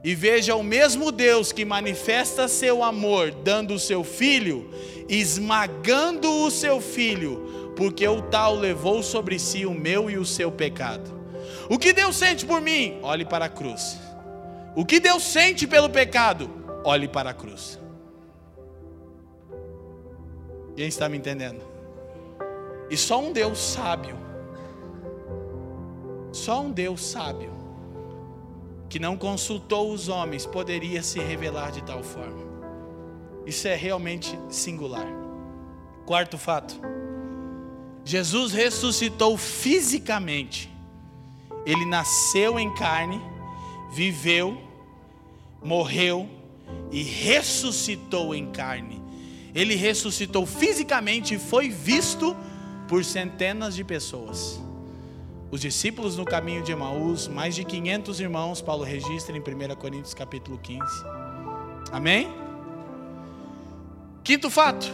[0.03, 4.71] e veja o mesmo Deus que manifesta seu amor, dando o seu filho,
[5.09, 10.53] esmagando o seu filho, porque o tal levou sobre si o meu e o seu
[10.53, 11.19] pecado.
[11.69, 12.99] O que Deus sente por mim?
[13.03, 13.99] Olhe para a cruz.
[14.77, 16.49] O que Deus sente pelo pecado?
[16.85, 17.79] Olhe para a cruz.
[20.77, 21.63] Quem está me entendendo?
[22.89, 24.17] E só um Deus sábio,
[26.33, 27.53] só um Deus sábio,
[28.89, 32.47] que não consultou os homens, poderia se revelar de tal forma.
[33.47, 35.07] Isso é realmente singular.
[36.05, 36.79] Quarto fato:
[38.05, 40.71] Jesus ressuscitou fisicamente.
[41.67, 43.21] Ele nasceu em carne,
[43.91, 44.57] viveu,
[45.63, 46.29] morreu
[46.91, 49.03] e ressuscitou em carne.
[49.55, 52.37] Ele ressuscitou fisicamente e foi visto
[52.87, 54.61] por centenas de pessoas.
[55.51, 60.13] Os discípulos no caminho de Emaús, mais de 500 irmãos, Paulo registra em 1 Coríntios
[60.13, 60.81] capítulo 15.
[61.91, 62.29] Amém?
[64.23, 64.87] Quinto fato.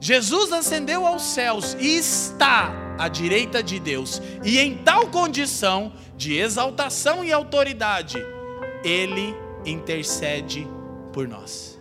[0.00, 6.34] Jesus ascendeu aos céus e está à direita de Deus, e em tal condição de
[6.34, 8.16] exaltação e autoridade,
[8.82, 9.34] ele
[9.66, 10.66] intercede
[11.12, 11.78] por nós.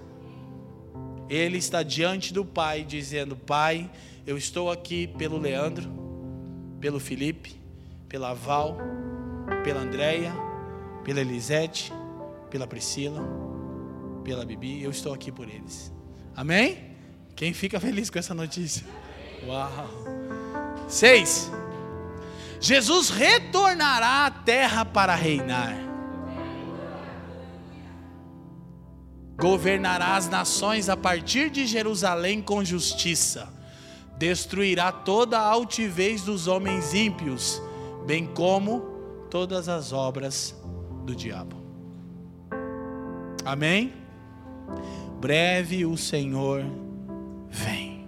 [1.30, 3.90] Ele está diante do Pai, dizendo: Pai,
[4.28, 5.90] eu estou aqui pelo Leandro,
[6.82, 7.61] pelo Felipe,
[8.12, 8.78] pela Val,
[9.64, 10.34] pela Andréia,
[11.02, 11.94] pela Elisete,
[12.50, 13.24] pela Priscila,
[14.22, 15.94] pela Bibi, eu estou aqui por eles.
[16.36, 16.94] Amém?
[17.38, 18.86] Quem fica feliz com essa notícia?
[19.48, 19.88] Uau!
[20.90, 21.50] Seis.
[22.60, 25.74] Jesus retornará à terra para reinar.
[29.40, 33.48] Governará as nações a partir de Jerusalém com justiça.
[34.18, 37.62] Destruirá toda a altivez dos homens ímpios
[38.06, 38.82] bem como
[39.30, 40.56] todas as obras
[41.06, 41.56] do diabo.
[43.46, 43.94] Amém?
[45.20, 46.64] Breve o Senhor
[47.50, 48.08] vem.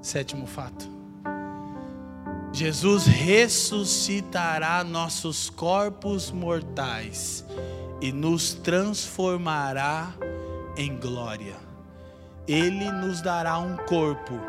[0.00, 0.88] Sétimo fato.
[2.52, 7.44] Jesus ressuscitará nossos corpos mortais
[8.00, 10.14] e nos transformará
[10.76, 11.56] em glória.
[12.46, 14.40] Ele nos dará um corpo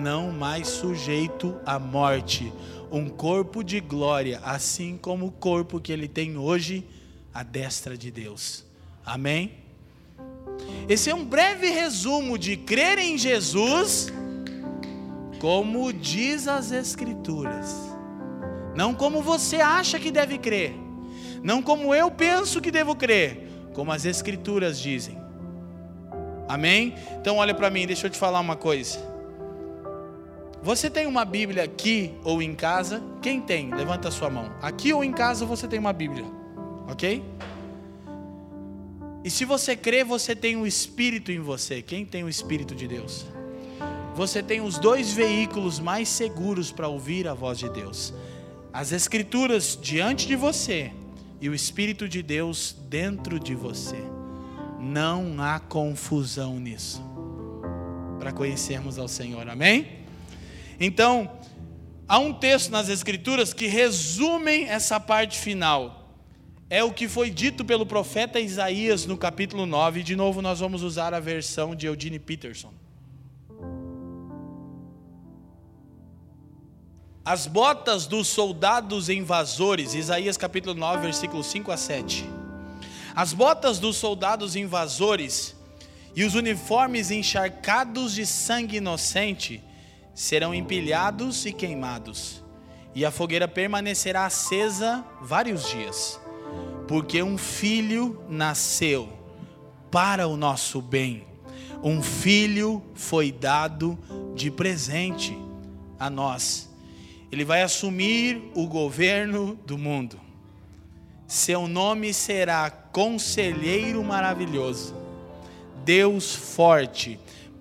[0.00, 2.52] não mais sujeito à morte,
[2.90, 6.86] um corpo de glória, assim como o corpo que ele tem hoje
[7.32, 8.64] à destra de Deus.
[9.04, 9.52] Amém?
[10.88, 14.12] Esse é um breve resumo de crer em Jesus,
[15.40, 17.74] como diz as Escrituras,
[18.76, 20.74] não como você acha que deve crer,
[21.42, 25.18] não como eu penso que devo crer, como as Escrituras dizem.
[26.48, 26.94] Amém?
[27.18, 29.11] Então olha para mim, deixa eu te falar uma coisa.
[30.62, 33.02] Você tem uma Bíblia aqui ou em casa?
[33.20, 33.74] Quem tem?
[33.74, 34.52] Levanta a sua mão.
[34.62, 36.24] Aqui ou em casa você tem uma Bíblia,
[36.88, 37.20] ok?
[39.24, 41.82] E se você crê, você tem um Espírito em você.
[41.82, 43.26] Quem tem o Espírito de Deus?
[44.14, 48.14] Você tem os dois veículos mais seguros para ouvir a voz de Deus:
[48.72, 50.92] as Escrituras diante de você
[51.40, 53.98] e o Espírito de Deus dentro de você.
[54.78, 57.02] Não há confusão nisso.
[58.20, 60.01] Para conhecermos ao Senhor, amém?
[60.78, 61.30] Então,
[62.08, 66.02] há um texto nas Escrituras que resumem essa parte final.
[66.68, 70.02] É o que foi dito pelo profeta Isaías no capítulo 9.
[70.02, 72.72] De novo, nós vamos usar a versão de Eugene Peterson.
[77.24, 82.24] As botas dos soldados invasores, Isaías capítulo 9, versículos 5 a 7.
[83.14, 85.54] As botas dos soldados invasores
[86.16, 89.62] e os uniformes encharcados de sangue inocente
[90.14, 92.44] serão empilhados e queimados,
[92.94, 96.20] e a fogueira permanecerá acesa vários dias,
[96.86, 99.08] porque um filho nasceu
[99.90, 101.24] para o nosso bem,
[101.82, 103.98] um filho foi dado
[104.34, 105.36] de presente
[105.98, 106.70] a nós.
[107.30, 110.20] Ele vai assumir o governo do mundo.
[111.26, 114.94] Seu nome será Conselheiro Maravilhoso,
[115.82, 117.18] Deus Forte,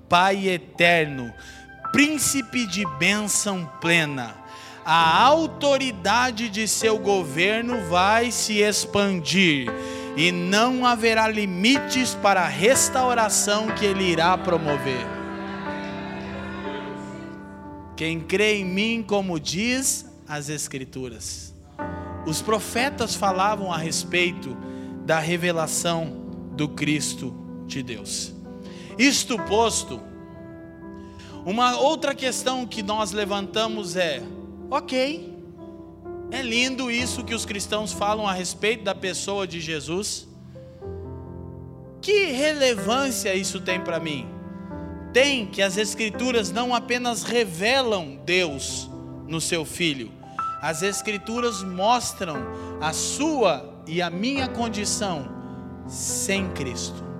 [0.10, 1.34] Pai Eterno,
[1.92, 4.36] Príncipe de bênção plena.
[4.86, 9.68] A autoridade de seu governo vai se expandir
[10.16, 15.06] e não haverá limites para a restauração que ele irá promover.
[17.96, 21.54] Quem crê em mim, como diz as Escrituras.
[22.26, 24.56] Os profetas falavam a respeito
[25.06, 26.26] da revelação
[26.56, 27.36] do Cristo
[27.68, 28.34] de Deus.
[28.98, 30.02] Isto posto,
[31.46, 34.22] uma outra questão que nós levantamos é:
[34.70, 35.32] ok,
[36.32, 40.28] é lindo isso que os cristãos falam a respeito da pessoa de Jesus.
[42.02, 44.28] Que relevância isso tem para mim?
[45.14, 48.90] Tem que as Escrituras não apenas revelam Deus
[49.28, 50.12] no seu Filho,
[50.62, 52.38] as Escrituras mostram
[52.80, 55.28] a sua e a minha condição
[55.88, 57.11] sem Cristo.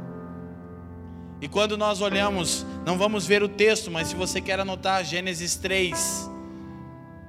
[1.42, 5.56] E quando nós olhamos, não vamos ver o texto, mas se você quer anotar Gênesis
[5.56, 6.30] 3,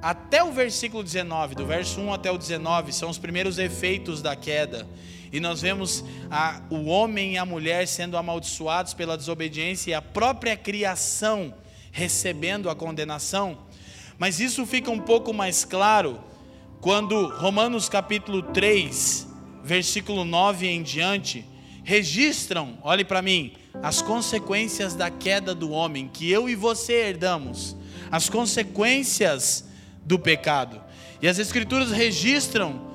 [0.02, 4.36] até o versículo 19, do verso 1 até o 19, são os primeiros efeitos da
[4.36, 4.86] queda.
[5.32, 10.02] E nós vemos a, o homem e a mulher sendo amaldiçoados pela desobediência e a
[10.02, 11.54] própria criação
[11.90, 13.56] recebendo a condenação.
[14.18, 16.20] Mas isso fica um pouco mais claro
[16.82, 19.26] quando Romanos capítulo 3,
[19.64, 21.46] versículo 9 em diante,
[21.82, 27.76] registram, olhe para mim, as consequências da queda do homem que eu e você herdamos,
[28.10, 29.64] as consequências
[30.04, 30.80] do pecado.
[31.20, 32.90] E as escrituras registram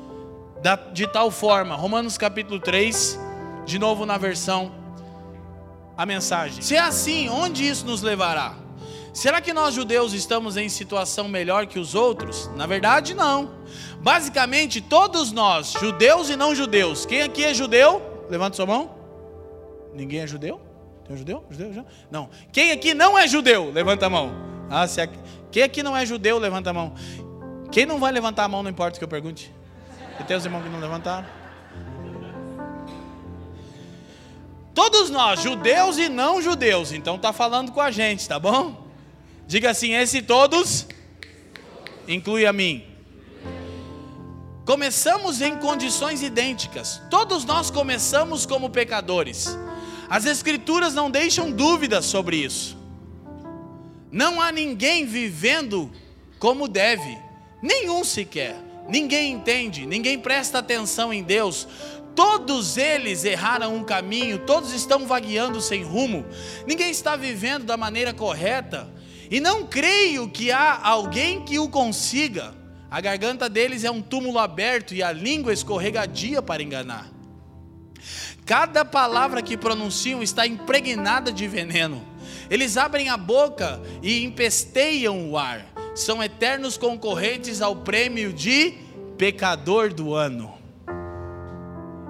[0.93, 3.17] de tal forma, Romanos capítulo 3,
[3.65, 4.71] de novo na versão
[5.95, 6.61] a mensagem.
[6.61, 8.55] Se é assim, onde isso nos levará?
[9.13, 12.51] Será que nós judeus estamos em situação melhor que os outros?
[12.55, 13.49] Na verdade, não.
[13.99, 17.05] Basicamente, todos nós, judeus e não judeus.
[17.05, 17.99] Quem aqui é judeu?
[18.29, 18.91] Levanta sua mão.
[19.91, 20.61] Ninguém é judeu?
[21.07, 21.45] Tem um judeu?
[21.49, 21.67] Judeu?
[21.69, 21.85] judeu?
[22.11, 22.29] Não.
[22.51, 23.71] Quem aqui não é judeu?
[23.71, 24.31] Levanta a mão.
[24.69, 25.17] Ah, se aqui...
[25.49, 26.37] Quem aqui não é judeu?
[26.37, 26.93] Levanta a mão.
[27.71, 29.53] Quem não vai levantar a mão, não importa o que eu pergunte.
[30.19, 31.25] E tem os irmãos que não levantaram?
[34.73, 38.85] Todos nós, judeus e não judeus, então está falando com a gente, tá bom?
[39.47, 40.85] Diga assim: esse todos
[42.07, 42.83] inclui a mim.
[44.65, 47.01] Começamos em condições idênticas.
[47.09, 49.57] Todos nós começamos como pecadores.
[50.09, 52.77] As Escrituras não deixam dúvidas sobre isso.
[54.11, 55.91] Não há ninguém vivendo
[56.39, 57.17] como deve,
[57.61, 58.55] nenhum sequer.
[58.87, 61.67] Ninguém entende, ninguém presta atenção em Deus.
[62.15, 66.25] Todos eles erraram um caminho, todos estão vagueando sem rumo.
[66.65, 68.89] Ninguém está vivendo da maneira correta.
[69.29, 72.55] E não creio que há alguém que o consiga.
[72.89, 77.16] A garganta deles é um túmulo aberto e a língua escorregadia para enganar.
[78.47, 82.01] Cada palavra que pronunciam está impregnada de veneno.
[82.49, 85.65] Eles abrem a boca e empesteiam o ar.
[85.93, 88.73] São eternos concorrentes ao prêmio de
[89.17, 90.57] pecador do ano.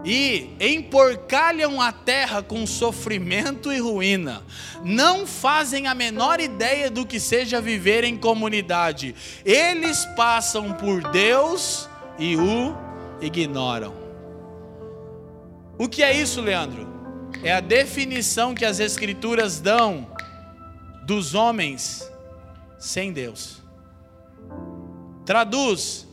[0.05, 4.43] E emporcalham a terra com sofrimento e ruína.
[4.83, 9.15] Não fazem a menor ideia do que seja viver em comunidade.
[9.43, 12.75] Eles passam por Deus e o
[13.19, 14.06] ignoram.
[15.77, 16.87] O que é isso, Leandro?
[17.43, 20.07] É a definição que as Escrituras dão
[21.05, 22.09] dos homens
[22.79, 23.61] sem Deus.
[25.25, 26.07] Traduz: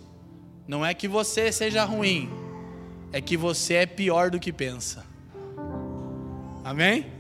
[0.67, 2.29] não é que você seja ruim,
[3.13, 5.05] é que você é pior do que pensa.
[6.65, 7.14] Amém?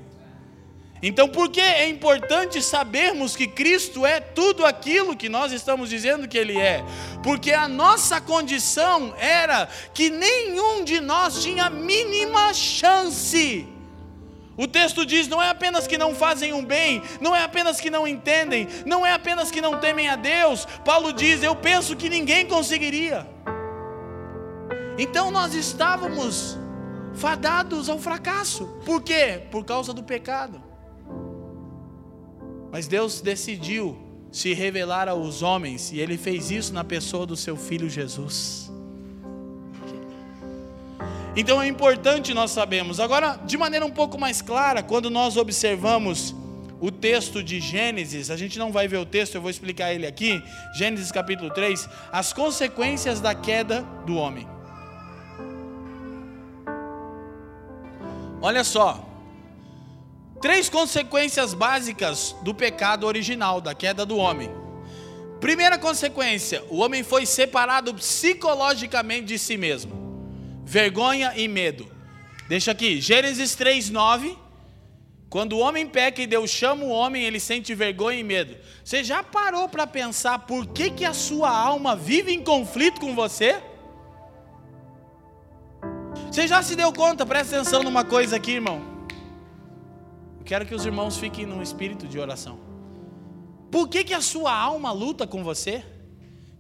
[1.03, 6.27] Então, por que é importante sabermos que Cristo é tudo aquilo que nós estamos dizendo
[6.27, 6.83] que Ele é?
[7.23, 13.69] Porque a nossa condição era que nenhum de nós tinha mínima chance.
[14.57, 17.91] O texto diz: não é apenas que não fazem um bem, não é apenas que
[17.91, 20.67] não entendem, não é apenas que não temem a Deus.
[20.85, 23.27] Paulo diz: eu penso que ninguém conseguiria.
[24.97, 26.57] Então nós estávamos
[27.15, 28.67] fadados ao fracasso.
[28.87, 29.43] Por quê?
[29.51, 30.64] Por causa do pecado.
[32.75, 33.97] Mas Deus decidiu
[34.33, 38.69] se revelar aos homens e ele fez isso na pessoa do seu filho Jesus.
[41.37, 42.99] Então é importante nós sabemos.
[42.99, 46.35] Agora, de maneira um pouco mais clara, quando nós observamos
[46.81, 50.05] o texto de Gênesis, a gente não vai ver o texto, eu vou explicar ele
[50.05, 50.43] aqui.
[50.77, 54.49] Gênesis capítulo 3, as consequências da queda do homem.
[58.43, 59.14] Olha só,
[60.45, 64.51] Três consequências básicas do pecado original, da queda do homem.
[65.41, 69.95] Primeira consequência: o homem foi separado psicologicamente de si mesmo.
[70.63, 71.91] Vergonha e medo.
[72.47, 74.37] Deixa aqui, Gênesis 3:9.
[75.31, 78.55] Quando o homem peca e Deus chama o homem, ele sente vergonha e medo.
[78.85, 83.15] Você já parou para pensar por que, que a sua alma vive em conflito com
[83.15, 83.63] você?
[86.31, 87.25] Você já se deu conta?
[87.25, 88.94] Presta atenção numa coisa aqui, irmão.
[90.45, 92.59] Quero que os irmãos fiquem num espírito de oração.
[93.71, 95.83] Por que, que a sua alma luta com você?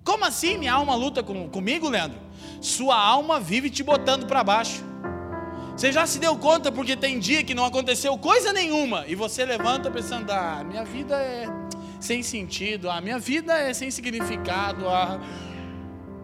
[0.02, 2.18] Como assim minha alma luta com, comigo, Leandro?
[2.60, 4.82] Sua alma vive te botando para baixo.
[5.76, 9.44] Você já se deu conta porque tem dia que não aconteceu coisa nenhuma e você
[9.44, 11.46] levanta pensando: ah, minha vida é
[12.00, 14.88] sem sentido, a ah, minha vida é sem significado.
[14.88, 15.20] Ah.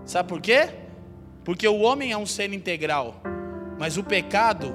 [0.05, 0.71] Sabe por quê?
[1.45, 3.21] Porque o homem é um ser integral,
[3.79, 4.75] mas o pecado,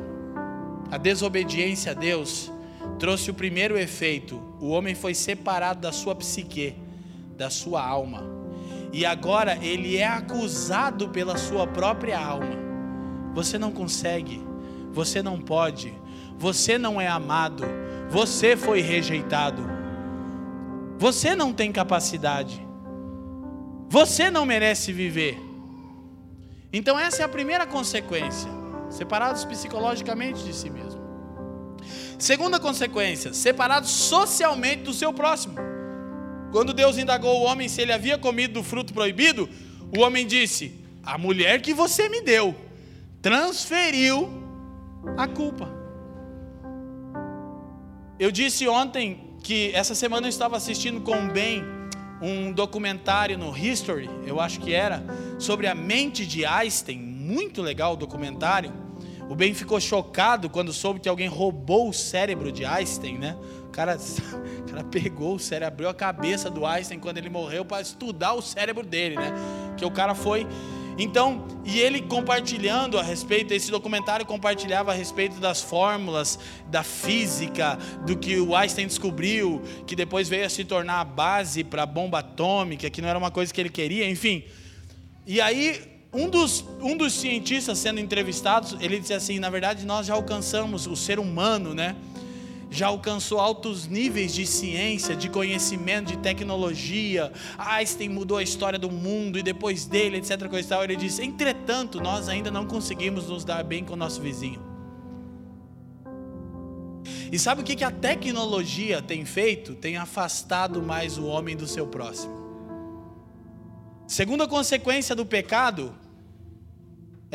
[0.92, 2.52] a desobediência a Deus,
[3.00, 6.76] trouxe o primeiro efeito: o homem foi separado da sua psique,
[7.38, 8.24] da sua alma.
[8.91, 12.56] E agora ele é acusado pela sua própria alma.
[13.34, 14.41] Você não consegue,
[14.93, 15.93] você não pode,
[16.38, 17.66] você não é amado,
[18.10, 19.64] você foi rejeitado,
[20.98, 22.66] você não tem capacidade,
[23.89, 25.38] você não merece viver.
[26.72, 28.50] Então, essa é a primeira consequência:
[28.89, 30.85] separados psicologicamente de si mesmo.
[32.18, 35.55] Segunda consequência, separado socialmente do seu próximo.
[36.51, 39.49] Quando Deus indagou o homem se ele havia comido do fruto proibido,
[39.95, 42.55] o homem disse: A mulher que você me deu
[43.22, 44.30] transferiu
[45.18, 45.70] a culpa.
[48.18, 51.63] Eu disse ontem que essa semana eu estava assistindo com bem
[52.22, 55.03] um documentário no History, eu acho que era,
[55.38, 58.85] sobre a mente de Einstein, muito legal o documentário.
[59.30, 63.36] O Ben ficou chocado quando soube que alguém roubou o cérebro de Einstein, né?
[63.68, 63.98] O cara,
[64.60, 68.34] o cara pegou o cérebro, abriu a cabeça do Einstein quando ele morreu para estudar
[68.34, 69.32] o cérebro dele, né?
[69.78, 70.48] Que o cara foi.
[70.98, 77.78] Então, e ele compartilhando a respeito, esse documentário compartilhava a respeito das fórmulas da física,
[78.06, 81.86] do que o Einstein descobriu, que depois veio a se tornar a base para a
[81.86, 84.46] bomba atômica, que não era uma coisa que ele queria, enfim.
[85.28, 90.07] E aí um dos, um dos cientistas sendo entrevistados, ele disse assim: na verdade, nós
[90.07, 91.95] já alcançamos, o ser humano, né?
[92.72, 97.32] Já alcançou altos níveis de ciência, de conhecimento, de tecnologia.
[97.57, 100.47] Einstein mudou a história do mundo e depois dele, etc.
[100.47, 100.84] Coisa e tal.
[100.84, 104.63] Ele disse: entretanto, nós ainda não conseguimos nos dar bem com o nosso vizinho.
[107.32, 109.76] E sabe o que a tecnologia tem feito?
[109.76, 112.34] Tem afastado mais o homem do seu próximo.
[114.07, 115.93] Segunda consequência do pecado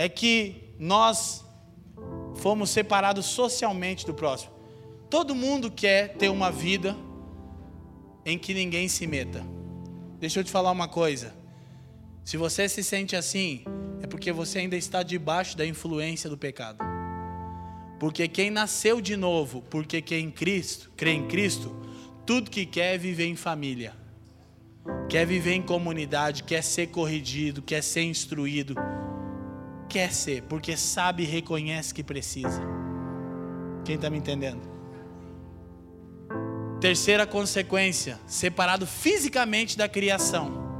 [0.01, 1.45] é que nós
[2.37, 4.51] fomos separados socialmente do próximo.
[5.11, 6.97] Todo mundo quer ter uma vida
[8.25, 9.45] em que ninguém se meta.
[10.19, 11.35] Deixa eu te falar uma coisa.
[12.25, 13.63] Se você se sente assim,
[14.03, 16.79] é porque você ainda está debaixo da influência do pecado.
[17.99, 21.77] Porque quem nasceu de novo, porque quem em Cristo, crê em Cristo,
[22.25, 23.93] tudo que quer é viver em família.
[25.11, 28.75] Quer viver em comunidade, quer ser corrigido, quer ser instruído.
[29.91, 32.63] Quer ser, porque sabe e reconhece que precisa.
[33.85, 34.61] Quem está me entendendo?
[36.81, 40.71] Terceira consequência: separado fisicamente da criação.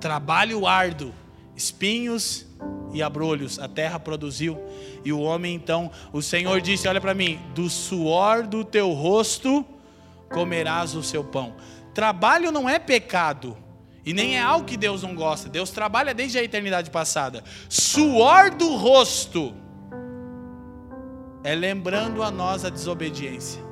[0.00, 1.12] Trabalho árduo,
[1.56, 2.46] espinhos
[2.92, 4.56] e abrolhos a terra produziu.
[5.04, 9.66] E o homem então, o Senhor disse: Olha para mim, do suor do teu rosto
[10.30, 11.56] comerás o seu pão.
[11.92, 13.63] Trabalho não é pecado.
[14.04, 15.48] E nem é algo que Deus não gosta.
[15.48, 17.42] Deus trabalha desde a eternidade passada.
[17.68, 19.54] Suor do rosto
[21.42, 23.62] é lembrando a nós a desobediência.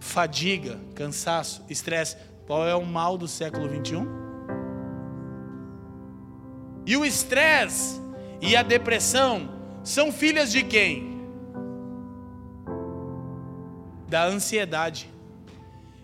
[0.00, 2.16] Fadiga, cansaço, estresse.
[2.46, 4.22] Qual é o mal do século 21?
[6.84, 8.00] E o estresse
[8.40, 9.48] e a depressão
[9.84, 11.22] são filhas de quem?
[14.08, 15.08] Da ansiedade.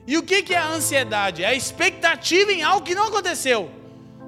[0.09, 1.45] E o que é a ansiedade?
[1.45, 3.71] É a expectativa em algo que não aconteceu.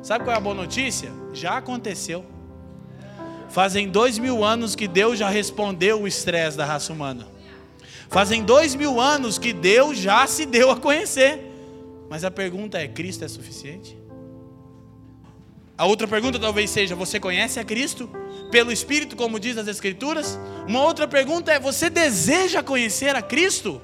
[0.03, 1.11] Sabe qual é a boa notícia?
[1.33, 2.23] Já aconteceu.
[3.49, 7.27] Fazem dois mil anos que Deus já respondeu o estresse da raça humana.
[8.11, 11.51] Fazem dois mil anos que Deus já se deu a conhecer.
[12.11, 13.97] Mas a pergunta é: Cristo é suficiente?
[15.79, 18.07] A outra pergunta talvez seja: Você conhece a Cristo?
[18.51, 20.39] Pelo Espírito, como diz as Escrituras?
[20.69, 23.81] Uma outra pergunta é: Você deseja conhecer a Cristo?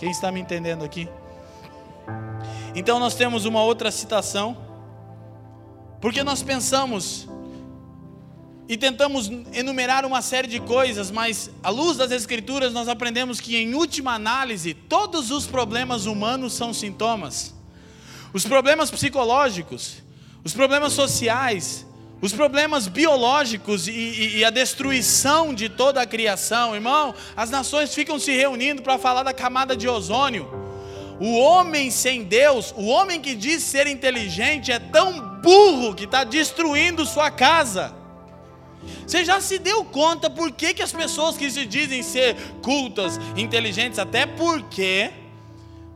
[0.00, 1.06] Quem está me entendendo aqui?
[2.74, 4.56] Então nós temos uma outra citação,
[6.00, 7.28] porque nós pensamos
[8.66, 13.58] e tentamos enumerar uma série de coisas, mas à luz das Escrituras nós aprendemos que,
[13.58, 17.54] em última análise, todos os problemas humanos são sintomas.
[18.32, 20.02] Os problemas psicológicos,
[20.42, 21.86] os problemas sociais,
[22.22, 27.94] os problemas biológicos e, e, e, a destruição de toda a criação, irmão, as nações
[27.94, 30.48] ficam se reunindo para falar da camada de ozônio.
[31.18, 36.24] O homem sem Deus, o homem que diz ser inteligente, é tão burro que está
[36.24, 37.94] destruindo sua casa.
[39.06, 43.18] Você já se deu conta por que, que as pessoas que se dizem ser cultas,
[43.36, 45.10] inteligentes, até porque,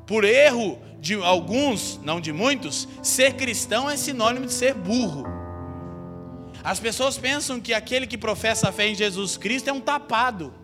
[0.06, 5.43] por erro de alguns, não de muitos, ser cristão é sinônimo de ser burro.
[6.64, 10.54] As pessoas pensam que aquele que professa a fé em Jesus Cristo é um tapado.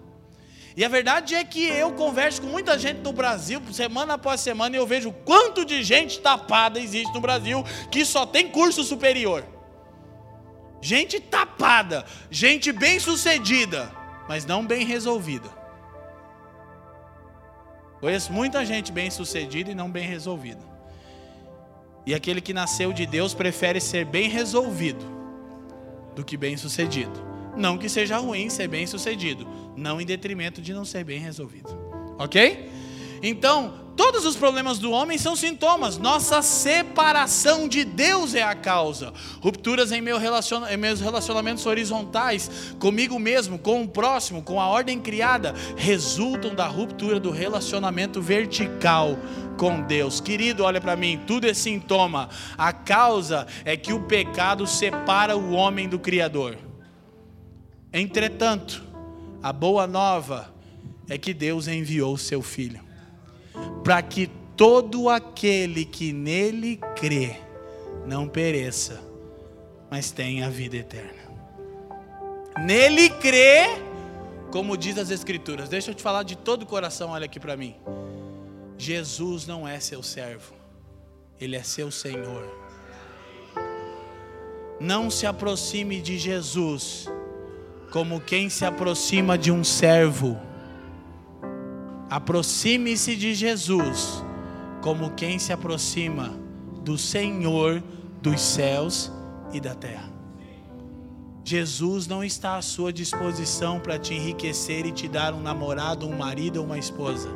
[0.74, 4.74] E a verdade é que eu converso com muita gente no Brasil, semana após semana,
[4.74, 9.44] e eu vejo quanto de gente tapada existe no Brasil que só tem curso superior.
[10.80, 13.92] Gente tapada, gente bem sucedida,
[14.26, 15.50] mas não bem resolvida.
[18.00, 20.64] Conheço muita gente bem sucedida e não bem resolvida.
[22.06, 25.19] E aquele que nasceu de Deus prefere ser bem resolvido
[26.14, 27.30] do que bem-sucedido.
[27.56, 29.46] Não que seja ruim ser bem-sucedido,
[29.76, 31.70] não em detrimento de não ser bem resolvido.
[32.18, 32.70] OK?
[33.22, 35.98] Então, todos os problemas do homem são sintomas.
[35.98, 39.12] Nossa separação de Deus é a causa.
[39.42, 44.98] Rupturas em, meu em meus relacionamentos horizontais, comigo mesmo, com o próximo, com a ordem
[44.98, 49.18] criada, resultam da ruptura do relacionamento vertical
[49.58, 50.18] com Deus.
[50.18, 52.30] Querido, olha para mim, tudo é sintoma.
[52.56, 56.56] A causa é que o pecado separa o homem do Criador.
[57.92, 58.82] Entretanto,
[59.42, 60.50] a boa nova
[61.06, 62.88] é que Deus enviou seu Filho
[63.82, 67.36] para que todo aquele que nele crê
[68.06, 69.00] não pereça,
[69.90, 71.20] mas tenha a vida eterna.
[72.58, 73.66] Nele crê,
[74.50, 75.68] como diz as Escrituras.
[75.68, 77.74] Deixa eu te falar de todo o coração, olha aqui para mim.
[78.76, 80.54] Jesus não é seu servo,
[81.40, 82.46] ele é seu Senhor.
[84.78, 87.06] Não se aproxime de Jesus
[87.90, 90.40] como quem se aproxima de um servo
[92.10, 94.24] Aproxime-se de Jesus
[94.82, 96.36] como quem se aproxima
[96.82, 97.80] do Senhor
[98.20, 99.12] dos céus
[99.52, 100.10] e da terra.
[101.44, 106.16] Jesus não está à sua disposição para te enriquecer e te dar um namorado, um
[106.16, 107.28] marido ou uma esposa.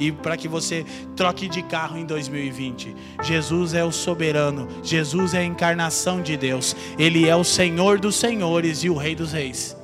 [0.00, 2.94] E para que você troque de carro em 2020.
[3.22, 8.16] Jesus é o soberano, Jesus é a encarnação de Deus, Ele é o Senhor dos
[8.16, 9.76] senhores e o Rei dos reis,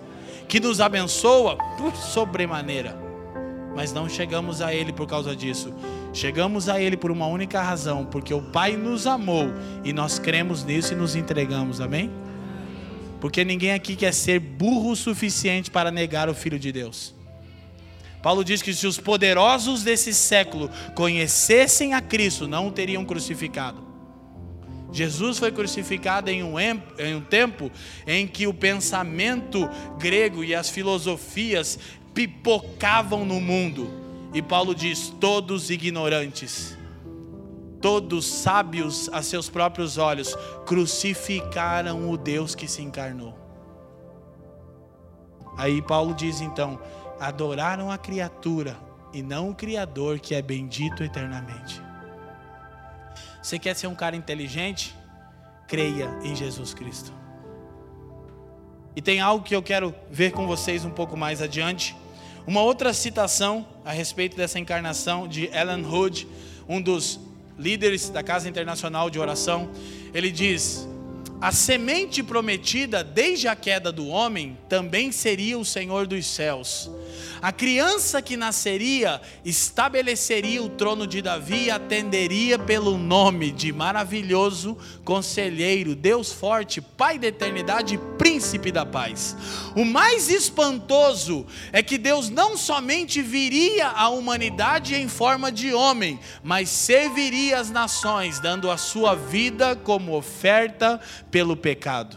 [0.49, 3.04] que nos abençoa por sobremaneira
[3.75, 5.75] mas não chegamos a Ele por causa disso.
[6.13, 9.49] Chegamos a Ele por uma única razão, porque o Pai nos amou
[9.83, 12.11] e nós cremos nisso e nos entregamos, amém?
[13.21, 17.15] Porque ninguém aqui quer ser burro o suficiente para negar o Filho de Deus.
[18.23, 23.85] Paulo diz que se os poderosos desse século conhecessem a Cristo, não o teriam crucificado.
[24.95, 27.71] Jesus foi crucificado em um, em um tempo
[28.07, 29.69] em que o pensamento
[29.99, 31.79] grego e as filosofias
[32.15, 33.91] pipocavam no mundo.
[34.33, 36.79] E Paulo diz: todos ignorantes,
[37.81, 43.37] todos sábios a seus próprios olhos, crucificaram o Deus que se encarnou.
[45.57, 46.81] Aí Paulo diz então:
[47.21, 48.77] adoraram a criatura
[49.13, 51.81] e não o Criador que é bendito eternamente.
[53.43, 54.95] Você quer ser um cara inteligente?
[55.69, 57.13] Creia em Jesus Cristo.
[58.97, 61.97] E tem algo que eu quero ver com vocês um pouco mais adiante.
[62.47, 66.29] Uma outra citação a respeito dessa encarnação de Ellen Hood,
[66.69, 67.19] um dos
[67.59, 69.71] líderes da Casa Internacional de Oração.
[70.13, 70.87] Ele diz:
[71.41, 76.91] A semente prometida desde a queda do homem também seria o Senhor dos céus
[77.45, 84.79] a criança que nasceria estabeleceria o trono de Davi e atenderia pelo nome de maravilhoso
[85.05, 89.37] conselheiro, Deus forte, Pai da eternidade, príncipe da paz.
[89.77, 96.19] O mais espantoso é que Deus não somente viria à humanidade em forma de homem,
[96.43, 100.99] mas serviria as nações, dando a sua vida como oferta
[101.35, 102.17] pelo pecado.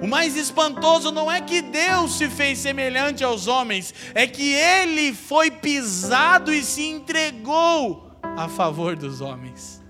[0.00, 5.12] O mais espantoso não é que Deus se fez semelhante aos homens, é que ele
[5.12, 9.82] foi pisado e se entregou a favor dos homens.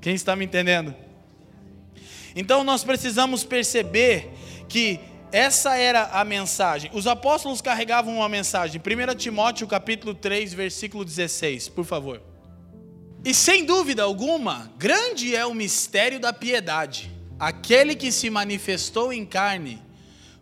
[0.00, 0.94] Quem está me entendendo?
[2.36, 4.30] Então nós precisamos perceber
[4.68, 5.00] que
[5.32, 6.92] essa era a mensagem.
[6.94, 8.80] Os apóstolos carregavam uma mensagem.
[8.80, 12.29] 1 Timóteo capítulo 3, versículo 16, por favor.
[13.22, 17.10] E sem dúvida alguma, grande é o mistério da piedade.
[17.38, 19.80] Aquele que se manifestou em carne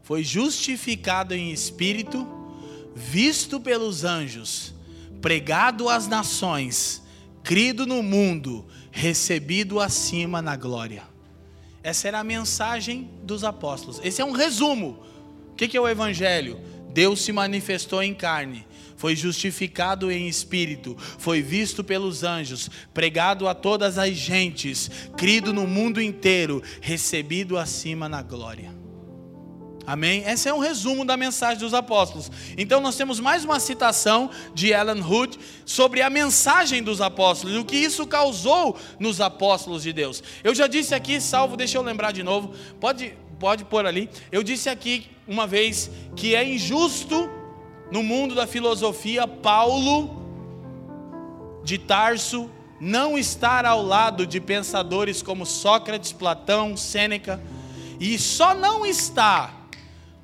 [0.02, 2.26] foi justificado em espírito,
[2.94, 4.72] visto pelos anjos,
[5.20, 7.02] pregado às nações,
[7.42, 11.02] crido no mundo, recebido acima na glória.
[11.82, 14.00] Essa era a mensagem dos apóstolos.
[14.04, 15.02] Esse é um resumo.
[15.50, 16.60] O que é o Evangelho?
[16.92, 18.66] Deus se manifestou em carne,
[18.98, 25.66] foi justificado em espírito, foi visto pelos anjos, pregado a todas as gentes, crido no
[25.66, 28.76] mundo inteiro, recebido acima na glória.
[29.86, 30.22] Amém?
[30.26, 32.30] Esse é um resumo da mensagem dos apóstolos.
[32.58, 37.64] Então nós temos mais uma citação de Ellen Hood sobre a mensagem dos apóstolos, o
[37.64, 40.22] que isso causou nos apóstolos de Deus.
[40.44, 42.52] Eu já disse aqui, salvo, deixa eu lembrar de novo.
[42.78, 44.10] Pode pode pôr ali.
[44.30, 47.37] Eu disse aqui uma vez que é injusto
[47.90, 50.18] no mundo da filosofia, Paulo
[51.64, 57.42] de Tarso não estar ao lado de pensadores como Sócrates, Platão, Sêneca,
[57.98, 59.54] e só não está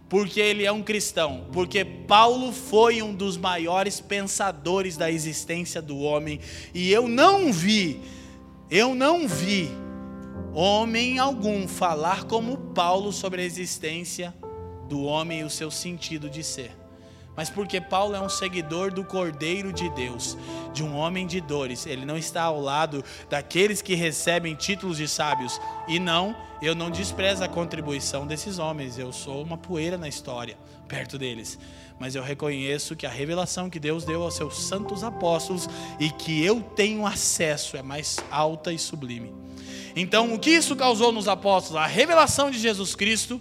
[0.08, 5.98] porque ele é um cristão, porque Paulo foi um dos maiores pensadores da existência do
[5.98, 6.38] homem,
[6.72, 8.00] e eu não vi,
[8.70, 9.68] eu não vi
[10.54, 14.32] homem algum falar como Paulo sobre a existência
[14.88, 16.83] do homem e o seu sentido de ser
[17.36, 20.36] mas porque Paulo é um seguidor do Cordeiro de Deus,
[20.72, 21.86] de um homem de dores.
[21.86, 25.60] Ele não está ao lado daqueles que recebem títulos de sábios.
[25.88, 28.98] E não, eu não desprezo a contribuição desses homens.
[28.98, 30.56] Eu sou uma poeira na história,
[30.86, 31.58] perto deles.
[31.98, 35.68] Mas eu reconheço que a revelação que Deus deu aos seus santos apóstolos
[35.98, 39.32] e que eu tenho acesso é mais alta e sublime.
[39.96, 41.80] Então, o que isso causou nos apóstolos?
[41.80, 43.40] A revelação de Jesus Cristo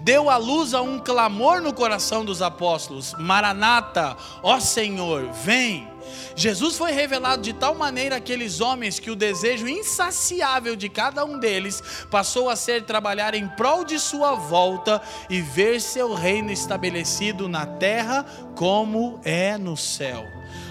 [0.00, 5.94] deu à luz a um clamor no coração dos apóstolos: Maranata, ó Senhor, vem.
[6.36, 11.38] Jesus foi revelado de tal maneira àqueles homens que o desejo insaciável de cada um
[11.38, 15.00] deles passou a ser trabalhar em prol de sua volta
[15.30, 20.26] e ver seu reino estabelecido na terra como é no céu.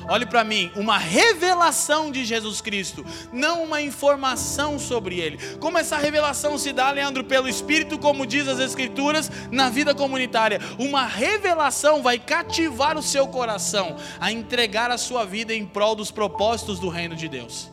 [0.07, 5.37] Olhe para mim, uma revelação de Jesus Cristo, não uma informação sobre ele.
[5.57, 10.59] Como essa revelação se dá, Leandro, pelo Espírito, como diz as Escrituras, na vida comunitária.
[10.77, 16.11] Uma revelação vai cativar o seu coração a entregar a sua vida em prol dos
[16.11, 17.71] propósitos do reino de Deus.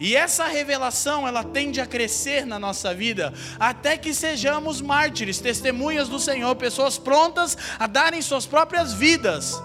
[0.00, 6.08] E essa revelação, ela tende a crescer na nossa vida, até que sejamos mártires, testemunhas
[6.08, 9.62] do Senhor, pessoas prontas a darem suas próprias vidas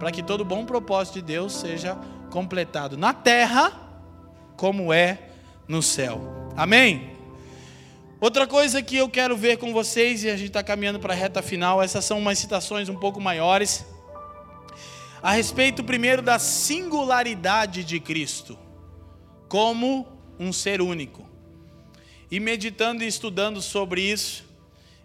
[0.00, 1.94] para que todo bom propósito de Deus seja
[2.30, 3.70] completado na terra,
[4.56, 5.18] como é
[5.68, 6.22] no céu.
[6.56, 7.10] Amém?
[8.18, 11.16] Outra coisa que eu quero ver com vocês, e a gente está caminhando para a
[11.16, 13.84] reta final, essas são umas citações um pouco maiores,
[15.22, 18.58] a respeito primeiro da singularidade de Cristo,
[19.50, 21.28] como um ser único.
[22.30, 24.44] E meditando e estudando sobre isso,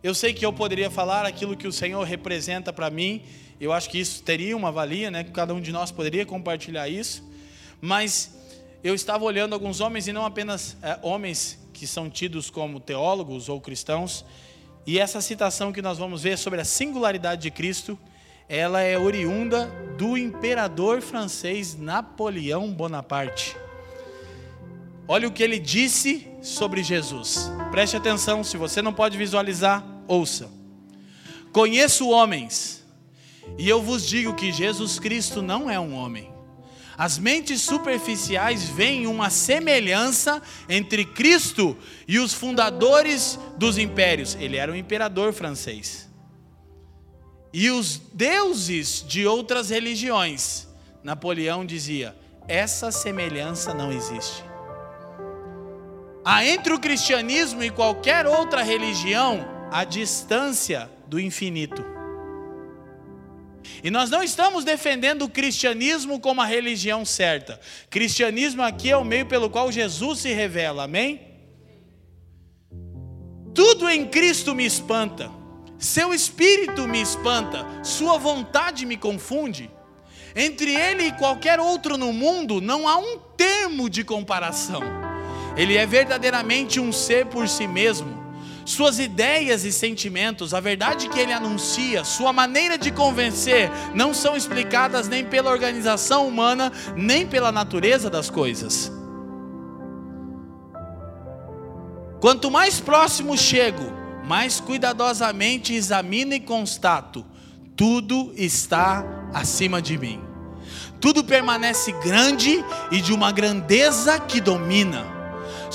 [0.02, 3.24] eu sei que eu poderia falar aquilo que o Senhor representa para mim,
[3.60, 5.24] eu acho que isso teria uma valia, né?
[5.24, 7.24] Que cada um de nós poderia compartilhar isso.
[7.82, 8.36] Mas
[8.84, 13.50] eu estava olhando alguns homens, e não apenas é, homens que são tidos como teólogos
[13.50, 14.26] ou cristãos,
[14.86, 17.98] e essa citação que nós vamos ver sobre a singularidade de Cristo,
[18.48, 19.66] ela é oriunda
[19.98, 23.58] do imperador francês Napoleão Bonaparte.
[25.08, 27.52] Olha o que ele disse sobre Jesus.
[27.72, 30.50] Preste atenção, se você não pode visualizar, ouça.
[31.52, 32.85] Conheço homens,
[33.58, 36.34] e eu vos digo que Jesus Cristo não é um homem.
[36.98, 41.78] As mentes superficiais veem uma semelhança entre Cristo
[42.08, 44.36] e os fundadores dos impérios.
[44.40, 46.10] Ele era um imperador francês.
[47.52, 50.68] E os deuses de outras religiões.
[51.04, 52.16] Napoleão dizia:
[52.48, 54.44] essa semelhança não existe.
[56.24, 61.95] Há entre o cristianismo e qualquer outra religião a distância do infinito.
[63.84, 67.60] E nós não estamos defendendo o cristianismo como a religião certa.
[67.90, 71.22] Cristianismo aqui é o meio pelo qual Jesus se revela, amém?
[73.54, 75.32] Tudo em Cristo me espanta,
[75.78, 79.70] seu espírito me espanta, sua vontade me confunde.
[80.36, 84.82] Entre ele e qualquer outro no mundo não há um termo de comparação.
[85.56, 88.25] Ele é verdadeiramente um ser por si mesmo
[88.66, 94.36] suas ideias e sentimentos, a verdade que ele anuncia, sua maneira de convencer, não são
[94.36, 98.92] explicadas nem pela organização humana, nem pela natureza das coisas.
[102.20, 103.94] Quanto mais próximo chego,
[104.26, 107.24] mais cuidadosamente examino e constato:
[107.76, 110.20] tudo está acima de mim.
[111.00, 115.15] Tudo permanece grande e de uma grandeza que domina.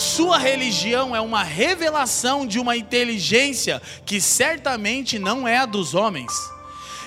[0.01, 6.33] Sua religião é uma revelação de uma inteligência que certamente não é a dos homens.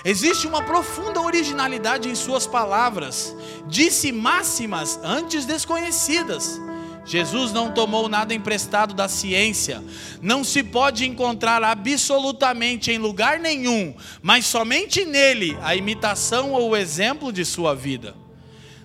[0.05, 3.35] Existe uma profunda originalidade em suas palavras,
[3.65, 6.61] disse máximas antes desconhecidas.
[7.03, 9.83] Jesus não tomou nada emprestado da ciência,
[10.21, 16.77] não se pode encontrar absolutamente em lugar nenhum, mas somente nele a imitação ou o
[16.77, 18.22] exemplo de sua vida.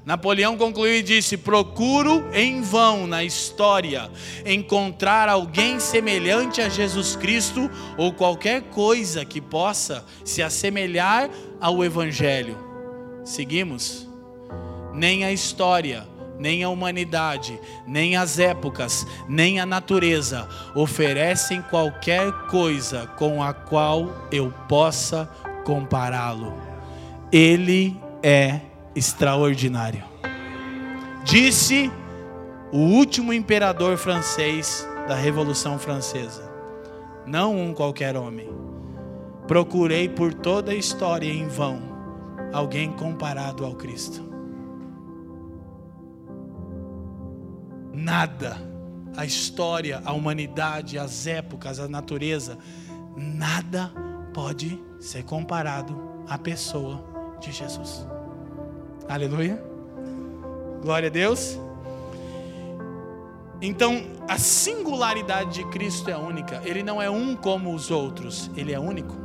[0.08, 4.10] Napoleão concluiu e disse: Procuro em vão na história
[4.46, 11.28] encontrar alguém semelhante a Jesus Cristo ou qualquer coisa que possa se assemelhar
[11.60, 12.56] ao Evangelho.
[13.22, 14.08] Seguimos.
[14.94, 23.06] Nem a história, nem a humanidade, nem as épocas, nem a natureza oferecem qualquer coisa
[23.18, 25.28] com a qual eu possa
[25.66, 26.54] compará-lo.
[27.30, 28.67] Ele é
[28.98, 30.04] extraordinário.
[31.24, 31.90] Disse
[32.72, 36.50] o último imperador francês da Revolução Francesa,
[37.26, 38.48] não um qualquer homem.
[39.46, 41.80] Procurei por toda a história em vão
[42.52, 44.22] alguém comparado ao Cristo.
[47.92, 48.56] Nada,
[49.16, 52.58] a história, a humanidade, as épocas, a natureza,
[53.16, 53.92] nada
[54.32, 57.04] pode ser comparado à pessoa
[57.40, 58.06] de Jesus.
[59.08, 59.58] Aleluia.
[60.82, 61.58] Glória a Deus.
[63.60, 66.60] Então, a singularidade de Cristo é única.
[66.64, 69.16] Ele não é um como os outros, ele é único.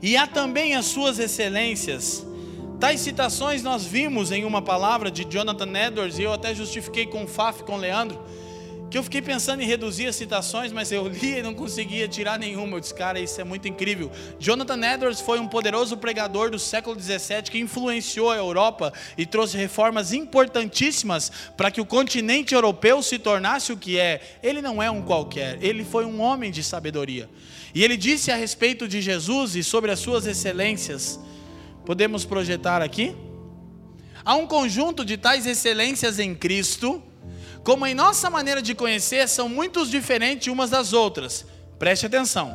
[0.00, 2.24] E há também as suas excelências.
[2.78, 7.26] Tais citações nós vimos em uma palavra de Jonathan Edwards, e eu até justifiquei com
[7.26, 8.18] Faf, com Leandro
[8.92, 12.38] que eu fiquei pensando em reduzir as citações, mas eu li e não conseguia tirar
[12.38, 12.76] nenhuma.
[12.76, 14.12] Eu disse, cara, isso é muito incrível.
[14.38, 19.56] Jonathan Edwards foi um poderoso pregador do século XVII que influenciou a Europa e trouxe
[19.56, 24.20] reformas importantíssimas para que o continente europeu se tornasse o que é.
[24.42, 27.30] Ele não é um qualquer, ele foi um homem de sabedoria.
[27.74, 31.18] E ele disse a respeito de Jesus e sobre as suas excelências.
[31.86, 33.16] Podemos projetar aqui?
[34.22, 37.02] Há um conjunto de tais excelências em Cristo
[37.64, 41.46] como em nossa maneira de conhecer são muito diferentes umas das outras.
[41.78, 42.52] Preste atenção.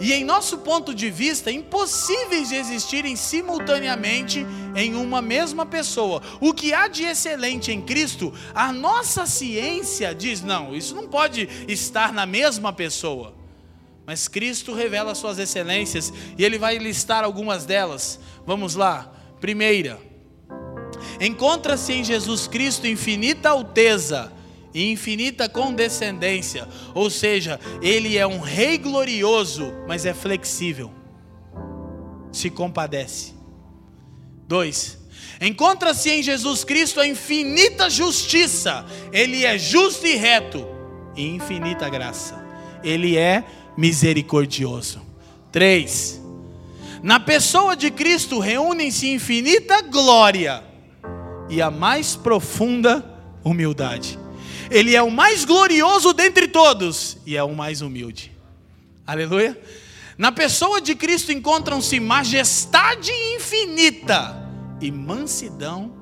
[0.00, 6.20] E em nosso ponto de vista, impossíveis de existirem simultaneamente em uma mesma pessoa.
[6.40, 11.48] O que há de excelente em Cristo, a nossa ciência diz: não, isso não pode
[11.68, 13.34] estar na mesma pessoa.
[14.06, 18.18] Mas Cristo revela suas excelências e ele vai listar algumas delas.
[18.44, 19.10] Vamos lá.
[19.40, 19.98] Primeira,
[21.20, 24.32] Encontra-se em Jesus Cristo infinita alteza
[24.74, 30.90] e infinita condescendência, ou seja, ele é um rei glorioso, mas é flexível,
[32.32, 33.34] se compadece.
[34.48, 34.98] Dois,
[35.40, 40.66] encontra-se em Jesus Cristo a infinita justiça, ele é justo e reto,
[41.14, 42.44] e infinita graça,
[42.82, 43.44] ele é
[43.76, 45.00] misericordioso.
[45.52, 46.20] Três,
[47.00, 50.73] na pessoa de Cristo reúnem-se infinita glória
[51.48, 53.04] e a mais profunda
[53.44, 54.18] humildade.
[54.70, 58.32] Ele é o mais glorioso dentre todos e é o mais humilde.
[59.06, 59.60] Aleluia.
[60.16, 64.48] Na pessoa de Cristo encontram-se majestade infinita
[64.80, 65.92] e mansidão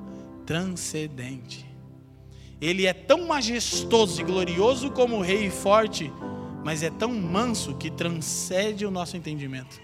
[0.45, 1.65] transcendente.
[2.61, 6.11] Ele é tão majestoso e glorioso como o rei forte,
[6.63, 9.81] mas é tão manso que transcende o nosso entendimento.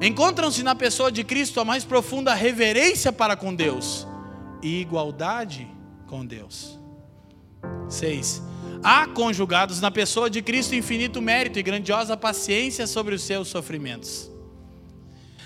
[0.00, 4.06] Encontram-se na pessoa de Cristo a mais profunda reverência para com Deus
[4.66, 5.68] e igualdade
[6.08, 6.76] com Deus.
[7.88, 8.42] 6.
[8.82, 14.28] Há conjugados na pessoa de Cristo infinito mérito e grandiosa paciência sobre os seus sofrimentos.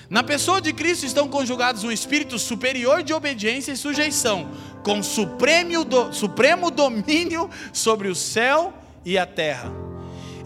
[0.08, 4.50] Na pessoa de Cristo estão conjugados um espírito superior de obediência e sujeição,
[4.82, 8.72] com supremo, do, supremo domínio sobre o céu
[9.04, 9.70] e a terra.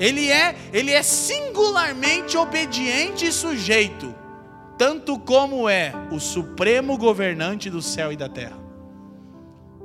[0.01, 4.13] Ele é, ele é singularmente obediente e sujeito,
[4.77, 8.64] tanto como é o supremo governante do céu e da terra.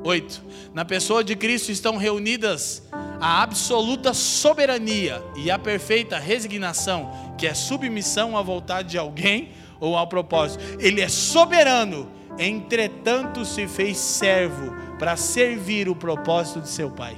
[0.04, 0.44] 8.
[0.74, 2.84] Na pessoa de Cristo estão reunidas
[3.20, 9.98] a absoluta soberania e a perfeita resignação, que é submissão à vontade de alguém ou
[9.98, 10.64] ao propósito.
[10.80, 17.16] Ele é soberano, entretanto se fez servo para servir o propósito de seu Pai.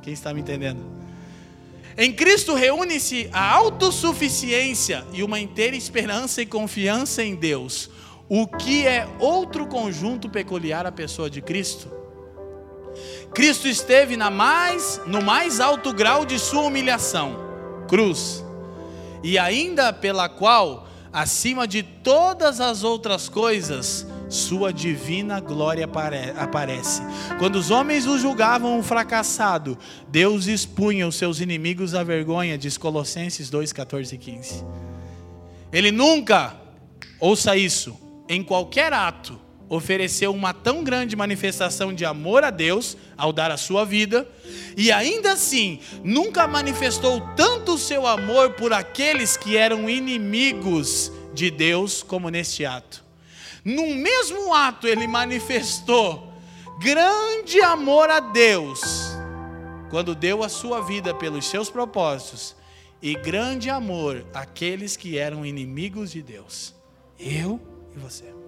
[0.00, 0.80] Quem está me entendendo?
[1.96, 7.90] Em Cristo reúne-se a autossuficiência e uma inteira esperança e confiança em Deus.
[8.28, 12.01] O que é outro conjunto peculiar à pessoa de Cristo?
[13.34, 17.36] Cristo esteve na mais, no mais alto grau de sua humilhação,
[17.88, 18.44] cruz,
[19.22, 25.88] e ainda pela qual acima de todas as outras coisas, sua divina glória
[26.38, 27.02] aparece.
[27.38, 29.76] Quando os homens o julgavam um fracassado,
[30.08, 34.64] Deus expunha os seus inimigos à vergonha, diz Colossenses 2, 14 e 15.
[35.70, 36.56] Ele nunca,
[37.20, 37.96] ouça isso,
[38.28, 39.38] em qualquer ato,
[39.74, 44.28] ofereceu uma tão grande manifestação de amor a Deus ao dar a sua vida,
[44.76, 51.50] e ainda assim nunca manifestou tanto o seu amor por aqueles que eram inimigos de
[51.50, 53.02] Deus como neste ato.
[53.64, 56.34] No mesmo ato ele manifestou
[56.78, 58.82] grande amor a Deus,
[59.88, 62.54] quando deu a sua vida pelos seus propósitos,
[63.00, 66.74] e grande amor àqueles que eram inimigos de Deus.
[67.18, 67.58] Eu
[67.96, 68.41] e você.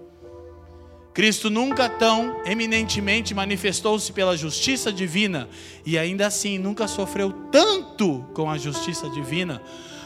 [1.15, 5.47] Cristo nunca tão eminentemente manifestou-se pela justiça divina
[5.85, 9.61] e ainda assim nunca sofreu tanto com a justiça divina,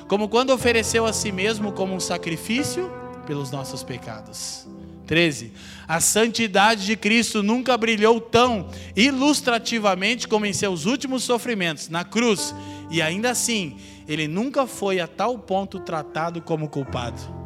[0.07, 2.91] como quando ofereceu a si mesmo como um sacrifício
[3.25, 4.67] pelos nossos pecados.
[5.07, 5.51] 13.
[5.87, 12.53] A santidade de Cristo nunca brilhou tão ilustrativamente como em seus últimos sofrimentos na cruz,
[12.91, 17.38] e ainda assim, ele nunca foi a tal ponto tratado como culpado.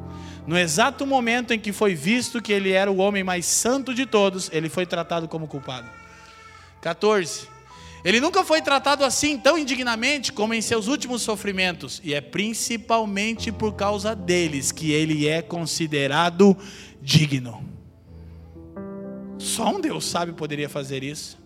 [0.45, 4.05] No exato momento em que foi visto que ele era o homem mais santo de
[4.05, 5.89] todos, ele foi tratado como culpado.
[6.81, 7.47] 14.
[8.03, 13.49] Ele nunca foi tratado assim tão indignamente como em seus últimos sofrimentos, e é principalmente
[13.49, 16.57] por causa deles que ele é considerado
[17.01, 17.63] digno.
[19.37, 21.41] Só um Deus sabe poderia fazer isso.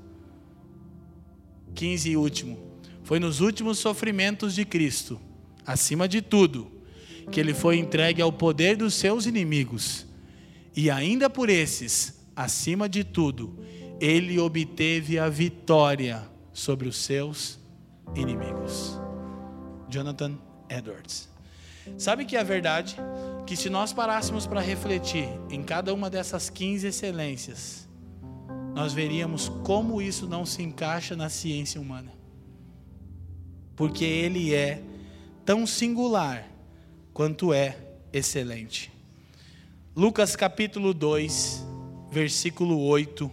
[1.75, 2.57] 15 e último.
[3.03, 5.21] Foi nos últimos sofrimentos de Cristo,
[5.63, 6.71] acima de tudo,
[7.31, 10.05] que ele foi entregue ao poder dos seus inimigos,
[10.75, 13.57] e ainda por esses, acima de tudo,
[13.99, 16.23] ele obteve a vitória
[16.53, 17.59] sobre os seus
[18.15, 18.99] inimigos.
[19.89, 20.37] Jonathan
[20.69, 21.29] Edwards.
[21.97, 22.97] Sabe que é verdade?
[23.45, 27.87] Que se nós parássemos para refletir em cada uma dessas 15 excelências,
[28.75, 32.11] nós veríamos como isso não se encaixa na ciência humana.
[33.75, 34.83] Porque ele é
[35.45, 36.47] tão singular
[37.17, 37.75] quanto é
[38.13, 38.91] excelente.
[39.95, 41.65] Lucas capítulo 2,
[42.11, 43.31] versículo 8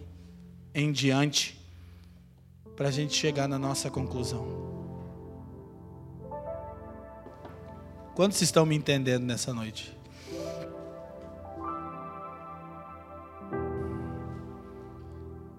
[0.74, 1.60] em diante,
[2.74, 4.42] para a gente chegar na nossa conclusão.
[8.14, 9.94] Quantos estão me entendendo nessa noite?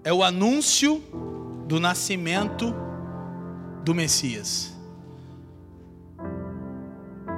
[0.02, 1.00] É o anúncio
[1.68, 2.74] do nascimento
[3.84, 4.75] do Messias.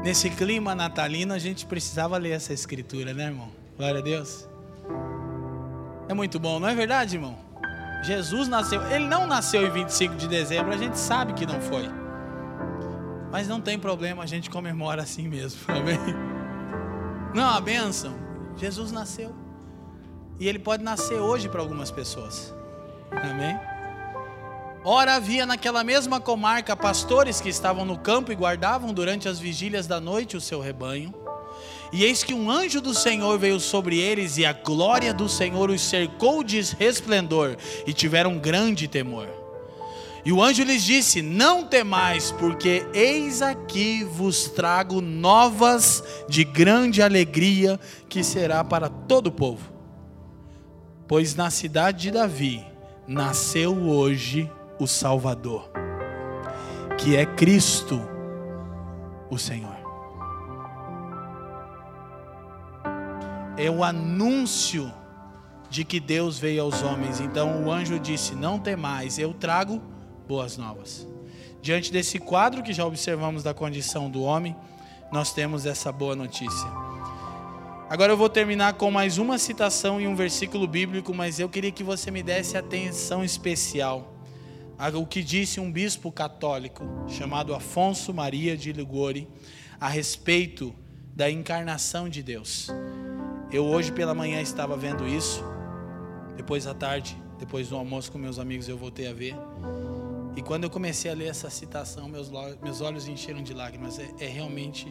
[0.09, 3.51] Nesse clima natalino, a gente precisava ler essa escritura, né, irmão?
[3.77, 4.49] Glória a Deus.
[6.09, 7.37] É muito bom, não é verdade, irmão?
[8.03, 11.91] Jesus nasceu, ele não nasceu em 25 de dezembro, a gente sabe que não foi.
[13.31, 15.99] Mas não tem problema, a gente comemora assim mesmo, amém?
[17.35, 18.15] Não é bênção?
[18.57, 19.37] Jesus nasceu.
[20.41, 22.55] E ele pode nascer hoje para algumas pessoas,
[23.13, 23.61] amém?
[24.91, 29.87] Ora, havia naquela mesma comarca pastores que estavam no campo e guardavam durante as vigílias
[29.87, 31.13] da noite o seu rebanho.
[31.93, 35.69] E eis que um anjo do Senhor veio sobre eles, e a glória do Senhor
[35.69, 39.29] os cercou de resplendor, e tiveram grande temor.
[40.25, 47.03] E o anjo lhes disse: Não temais, porque eis aqui vos trago novas de grande
[47.03, 47.79] alegria,
[48.09, 49.71] que será para todo o povo.
[51.07, 52.65] Pois na cidade de Davi
[53.07, 55.71] nasceu hoje o Salvador,
[56.99, 58.01] que é Cristo,
[59.31, 59.79] o Senhor.
[63.59, 64.91] é o anúncio
[65.69, 67.21] de que Deus veio aos homens.
[67.21, 69.83] Então o anjo disse: Não temais, eu trago
[70.27, 71.07] boas novas.
[71.61, 74.57] Diante desse quadro que já observamos da condição do homem,
[75.13, 76.69] nós temos essa boa notícia.
[77.91, 81.73] Agora eu vou terminar com mais uma citação e um versículo bíblico, mas eu queria
[81.73, 84.18] que você me desse atenção especial
[84.79, 89.29] ao que disse um bispo católico chamado Afonso Maria de Ligori
[89.81, 90.75] a respeito
[91.15, 92.69] da encarnação de Deus.
[93.51, 95.43] Eu hoje pela manhã estava vendo isso,
[96.37, 99.35] depois à tarde, depois do almoço com meus amigos, eu voltei a ver.
[100.37, 102.31] E quando eu comecei a ler essa citação, meus,
[102.63, 103.99] meus olhos encheram de lágrimas.
[103.99, 104.87] É, é realmente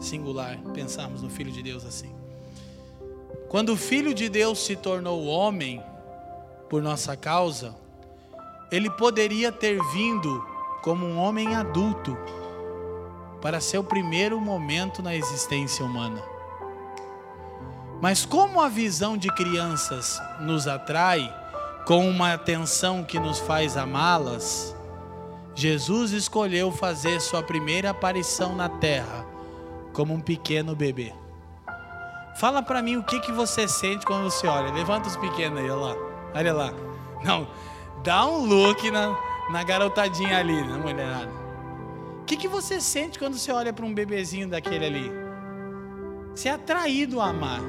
[0.00, 2.12] singular pensarmos no Filho de Deus assim.
[3.48, 5.80] Quando o Filho de Deus se tornou homem
[6.68, 7.76] por nossa causa,
[8.72, 10.42] ele poderia ter vindo
[10.80, 12.16] como um homem adulto
[13.40, 16.22] para seu primeiro momento na existência humana.
[18.00, 21.32] Mas como a visão de crianças nos atrai
[21.84, 24.74] com uma atenção que nos faz amá-las,
[25.54, 29.26] Jesus escolheu fazer sua primeira aparição na terra
[29.92, 31.12] como um pequeno bebê.
[32.36, 34.72] Fala para mim o que, que você sente quando você olha.
[34.72, 35.96] Levanta os pequenos aí, olha lá.
[36.34, 36.72] Olha lá.
[37.22, 37.46] Não,
[38.02, 39.16] dá um look na,
[39.50, 41.30] na garotadinha ali, na mulherada.
[42.20, 45.10] O que, que você sente quando você olha para um bebezinho daquele ali?
[46.34, 47.60] Você é atraído a amar.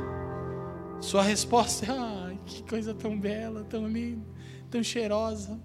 [1.00, 4.26] Sua resposta é: ah, que coisa tão bela, tão linda,
[4.70, 5.60] tão cheirosa.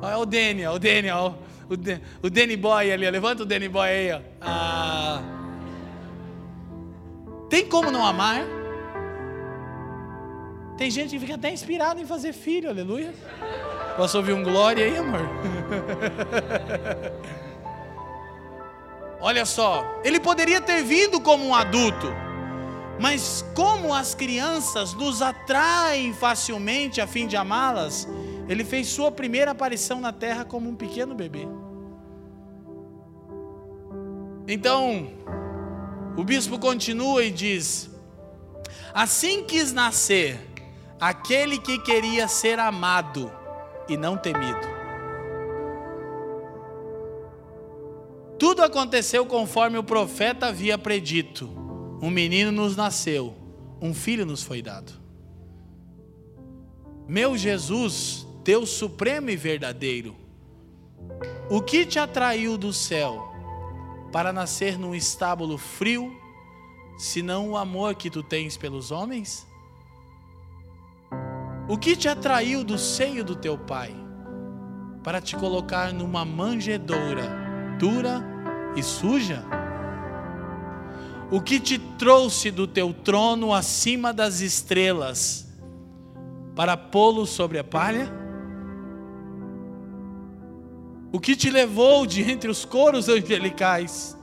[0.00, 1.32] Olha o Danny, o Danny, ó,
[1.68, 4.12] o, Dan, o Danny Boy ali, levanta o Danny Boy aí.
[4.12, 4.20] Ó.
[4.40, 5.22] Ah,
[7.48, 8.44] tem como não amar?
[10.76, 13.14] Tem gente que fica até inspirado em fazer filho, aleluia.
[13.96, 15.20] Posso ouvir um glória aí, amor?
[19.20, 22.08] Olha só, ele poderia ter vindo como um adulto.
[23.00, 28.06] Mas como as crianças nos atraem facilmente a fim de amá-las,
[28.48, 31.48] ele fez sua primeira aparição na terra como um pequeno bebê.
[34.46, 35.08] Então,
[36.16, 37.90] o bispo continua e diz:
[38.94, 40.38] Assim quis nascer
[41.00, 43.30] aquele que queria ser amado
[43.88, 44.76] e não temido.
[48.38, 51.66] Tudo aconteceu conforme o profeta havia predito
[52.00, 53.34] um menino nos nasceu,
[53.80, 54.92] um filho nos foi dado.
[57.08, 60.14] Meu Jesus, Deus supremo e verdadeiro,
[61.48, 63.32] o que te atraiu do céu
[64.12, 66.14] para nascer num estábulo frio,
[66.98, 69.46] senão o amor que tu tens pelos homens?
[71.68, 73.94] O que te atraiu do seio do teu pai
[75.02, 77.28] para te colocar numa manjedoura
[77.78, 78.22] dura
[78.76, 79.42] e suja?
[81.30, 85.52] O que te trouxe do teu trono acima das estrelas
[86.54, 88.12] para pô-lo sobre a palha?
[91.12, 94.16] O que te levou de entre os coros angelicais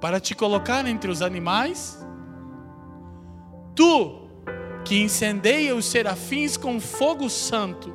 [0.00, 2.04] para te colocar entre os animais?
[3.76, 4.17] Tu,
[4.88, 7.94] que incendeia os serafins com fogo santo,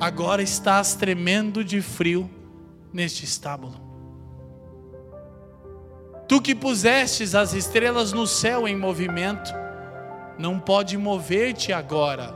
[0.00, 2.30] agora estás tremendo de frio
[2.92, 3.74] neste estábulo.
[6.28, 9.52] Tu que pusestes as estrelas no céu em movimento,
[10.38, 12.32] não pode mover-te agora,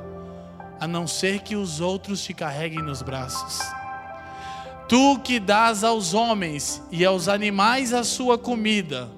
[0.81, 3.61] a não ser que os outros te carreguem nos braços.
[4.89, 9.09] Tu que dás aos homens e aos animais a sua comida,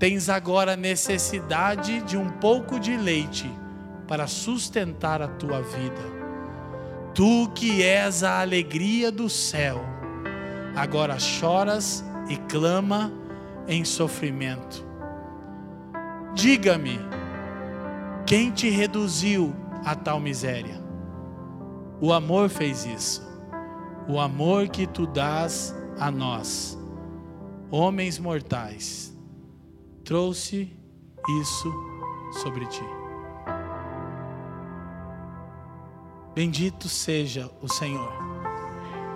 [0.00, 3.52] tens agora necessidade de um pouco de leite
[4.08, 6.00] para sustentar a tua vida.
[7.14, 9.78] Tu que és a alegria do céu,
[10.74, 13.12] agora choras e clama
[13.68, 14.86] em sofrimento.
[16.34, 16.98] Diga-me,
[18.26, 20.80] quem te reduziu a tal miséria?
[22.00, 23.28] O amor fez isso.
[24.08, 26.78] O amor que tu dás a nós,
[27.70, 29.09] homens mortais,
[30.10, 30.68] trouxe
[31.40, 31.72] isso
[32.42, 32.82] sobre ti.
[36.34, 38.12] Bendito seja o Senhor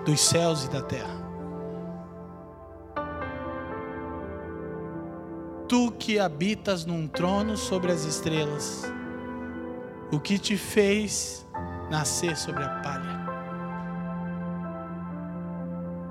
[0.05, 1.25] dos céus e da terra
[6.05, 8.83] que habitas num trono sobre as estrelas,
[10.11, 11.43] o que te fez
[11.89, 13.25] nascer sobre a palha.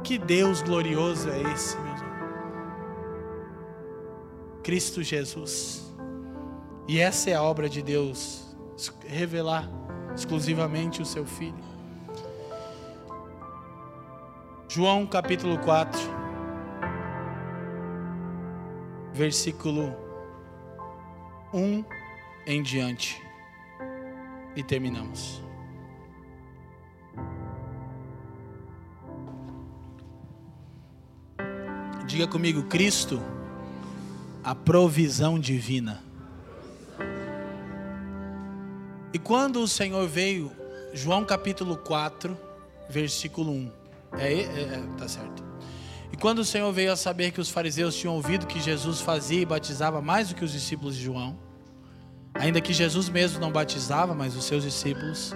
[0.02, 1.93] Que Deus glorioso é esse, irmãos?
[4.64, 5.94] Cristo Jesus.
[6.88, 8.56] E essa é a obra de Deus,
[9.06, 9.68] revelar
[10.16, 11.62] exclusivamente o seu Filho.
[14.66, 16.00] João capítulo 4,
[19.12, 19.94] versículo
[21.52, 21.84] 1
[22.46, 23.22] em diante.
[24.56, 25.42] E terminamos.
[32.06, 33.20] Diga comigo, Cristo,
[34.44, 36.04] a provisão divina.
[39.12, 40.52] E quando o Senhor veio,
[40.92, 42.36] João capítulo 4,
[42.90, 43.72] versículo 1.
[44.18, 45.42] É, é, é, tá certo.
[46.12, 49.40] E quando o Senhor veio a saber que os fariseus tinham ouvido que Jesus fazia
[49.40, 51.38] e batizava mais do que os discípulos de João,
[52.34, 55.34] ainda que Jesus mesmo não batizava, mas os seus discípulos,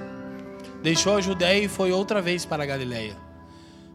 [0.83, 3.17] deixou a Judéia e foi outra vez para a Galiléia.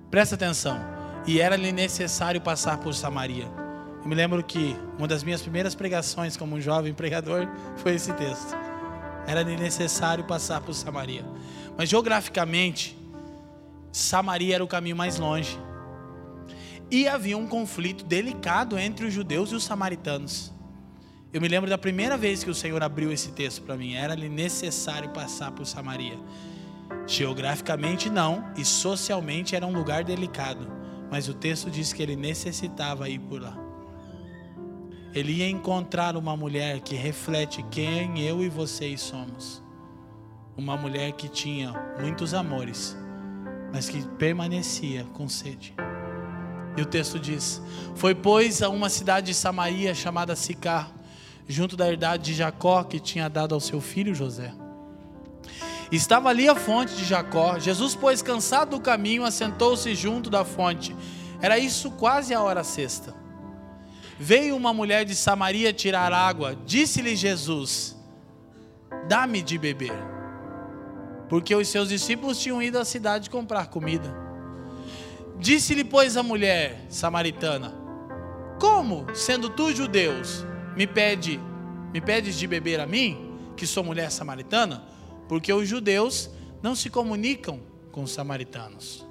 [0.10, 0.80] Presta atenção
[1.28, 3.63] e era-lhe necessário passar por Samaria.
[4.04, 7.48] Eu me lembro que uma das minhas primeiras pregações como um jovem pregador
[7.78, 8.54] foi esse texto.
[9.26, 11.24] Era-lhe necessário passar por Samaria.
[11.78, 12.98] Mas geograficamente,
[13.94, 15.58] Samaria era o caminho mais longe.
[16.92, 20.52] E havia um conflito delicado entre os judeus e os samaritanos.
[21.32, 23.94] Eu me lembro da primeira vez que o Senhor abriu esse texto para mim.
[23.94, 26.20] Era-lhe necessário passar por Samaria.
[27.08, 30.70] Geograficamente não, e socialmente era um lugar delicado.
[31.10, 33.63] Mas o texto diz que ele necessitava ir por lá.
[35.14, 39.62] Ele ia encontrar uma mulher que reflete quem eu e vocês somos.
[40.58, 42.98] Uma mulher que tinha muitos amores,
[43.72, 45.76] mas que permanecia com sede.
[46.76, 47.62] E o texto diz:
[47.96, 50.92] Foi, pois, a uma cidade de Samaria chamada Sicar,
[51.48, 54.52] junto da herdade de Jacó, que tinha dado ao seu filho José.
[55.92, 57.60] Estava ali a fonte de Jacó.
[57.60, 60.96] Jesus, pois, cansado do caminho, assentou-se junto da fonte.
[61.40, 63.22] Era isso quase a hora sexta.
[64.24, 66.56] Veio uma mulher de Samaria tirar água.
[66.66, 67.96] Disse-lhe Jesus:
[69.08, 69.94] Dá-me de beber.
[71.28, 74.16] Porque os seus discípulos tinham ido à cidade comprar comida.
[75.40, 77.74] Disse-lhe, pois, a mulher samaritana:
[78.60, 80.46] Como, sendo tu judeus,
[80.76, 81.40] me pede,
[81.92, 84.94] me pedes de beber a mim, que sou mulher samaritana?
[85.28, 86.30] porque os judeus
[86.62, 87.60] não se comunicam
[87.92, 89.06] com os samaritanos.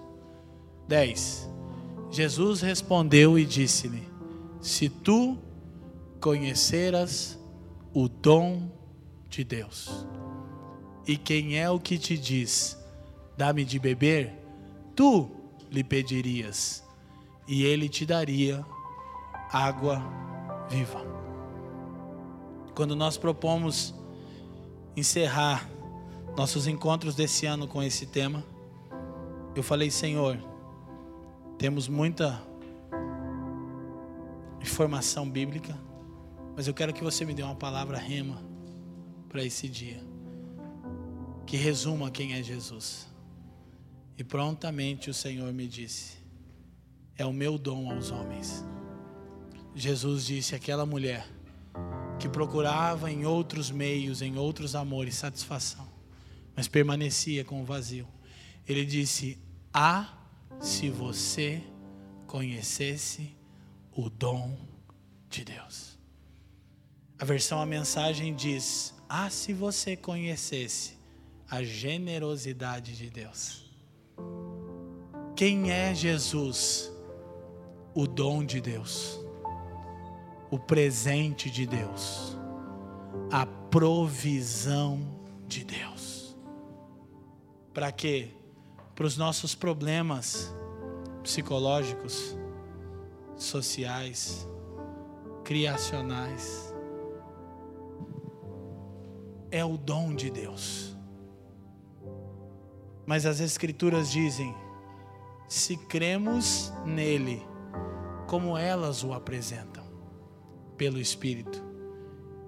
[0.88, 1.50] 10.
[2.10, 4.11] Jesus respondeu e disse-lhe:
[4.62, 5.36] Se tu
[6.20, 7.36] conheceras
[7.92, 8.70] o dom
[9.28, 10.06] de Deus,
[11.04, 12.78] e quem é o que te diz,
[13.36, 14.32] dá-me de beber,
[14.94, 15.28] tu
[15.68, 16.84] lhe pedirias,
[17.48, 18.64] e ele te daria
[19.50, 20.00] água
[20.70, 21.04] viva.
[22.72, 23.92] Quando nós propomos
[24.96, 25.68] encerrar
[26.36, 28.44] nossos encontros desse ano com esse tema,
[29.56, 30.38] eu falei, Senhor,
[31.58, 32.51] temos muita
[34.62, 35.78] informação bíblica,
[36.56, 38.42] mas eu quero que você me dê uma palavra rema
[39.28, 40.02] para esse dia,
[41.46, 43.06] que resuma quem é Jesus.
[44.16, 46.16] E prontamente o Senhor me disse:
[47.16, 48.64] É o meu dom aos homens.
[49.74, 51.26] Jesus disse: aquela mulher
[52.18, 55.92] que procurava em outros meios, em outros amores, satisfação
[56.54, 58.06] mas permanecia com o vazio.
[58.66, 59.38] Ele disse:
[59.72, 60.18] Ah,
[60.60, 61.62] se você
[62.26, 63.34] conhecesse
[63.94, 64.56] o dom
[65.28, 65.98] de Deus.
[67.18, 71.02] A versão a mensagem diz: Ah, se você conhecesse
[71.52, 73.70] a generosidade de Deus.
[75.36, 76.90] Quem é Jesus?
[77.94, 79.20] O dom de Deus,
[80.50, 82.38] o presente de Deus,
[83.30, 84.98] a provisão
[85.46, 86.34] de Deus.
[87.74, 88.30] Para quê?
[88.94, 90.50] Para os nossos problemas
[91.22, 92.34] psicológicos,
[93.42, 94.46] sociais,
[95.44, 96.72] criacionais.
[99.50, 100.96] É o dom de Deus.
[103.06, 104.54] Mas as Escrituras dizem:
[105.48, 107.42] se cremos nele,
[108.26, 109.84] como elas o apresentam,
[110.76, 111.62] pelo Espírito,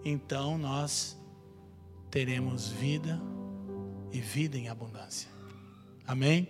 [0.05, 1.19] então nós
[2.11, 3.21] teremos vida
[4.13, 5.29] e vida em abundância.
[6.07, 6.49] Amém?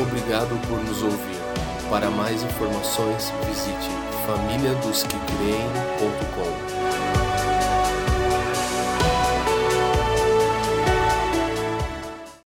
[0.00, 1.39] Obrigado por nos ouvir.
[1.90, 3.90] Para mais informações, visite
[4.24, 6.79] famíliadosquecreem.com.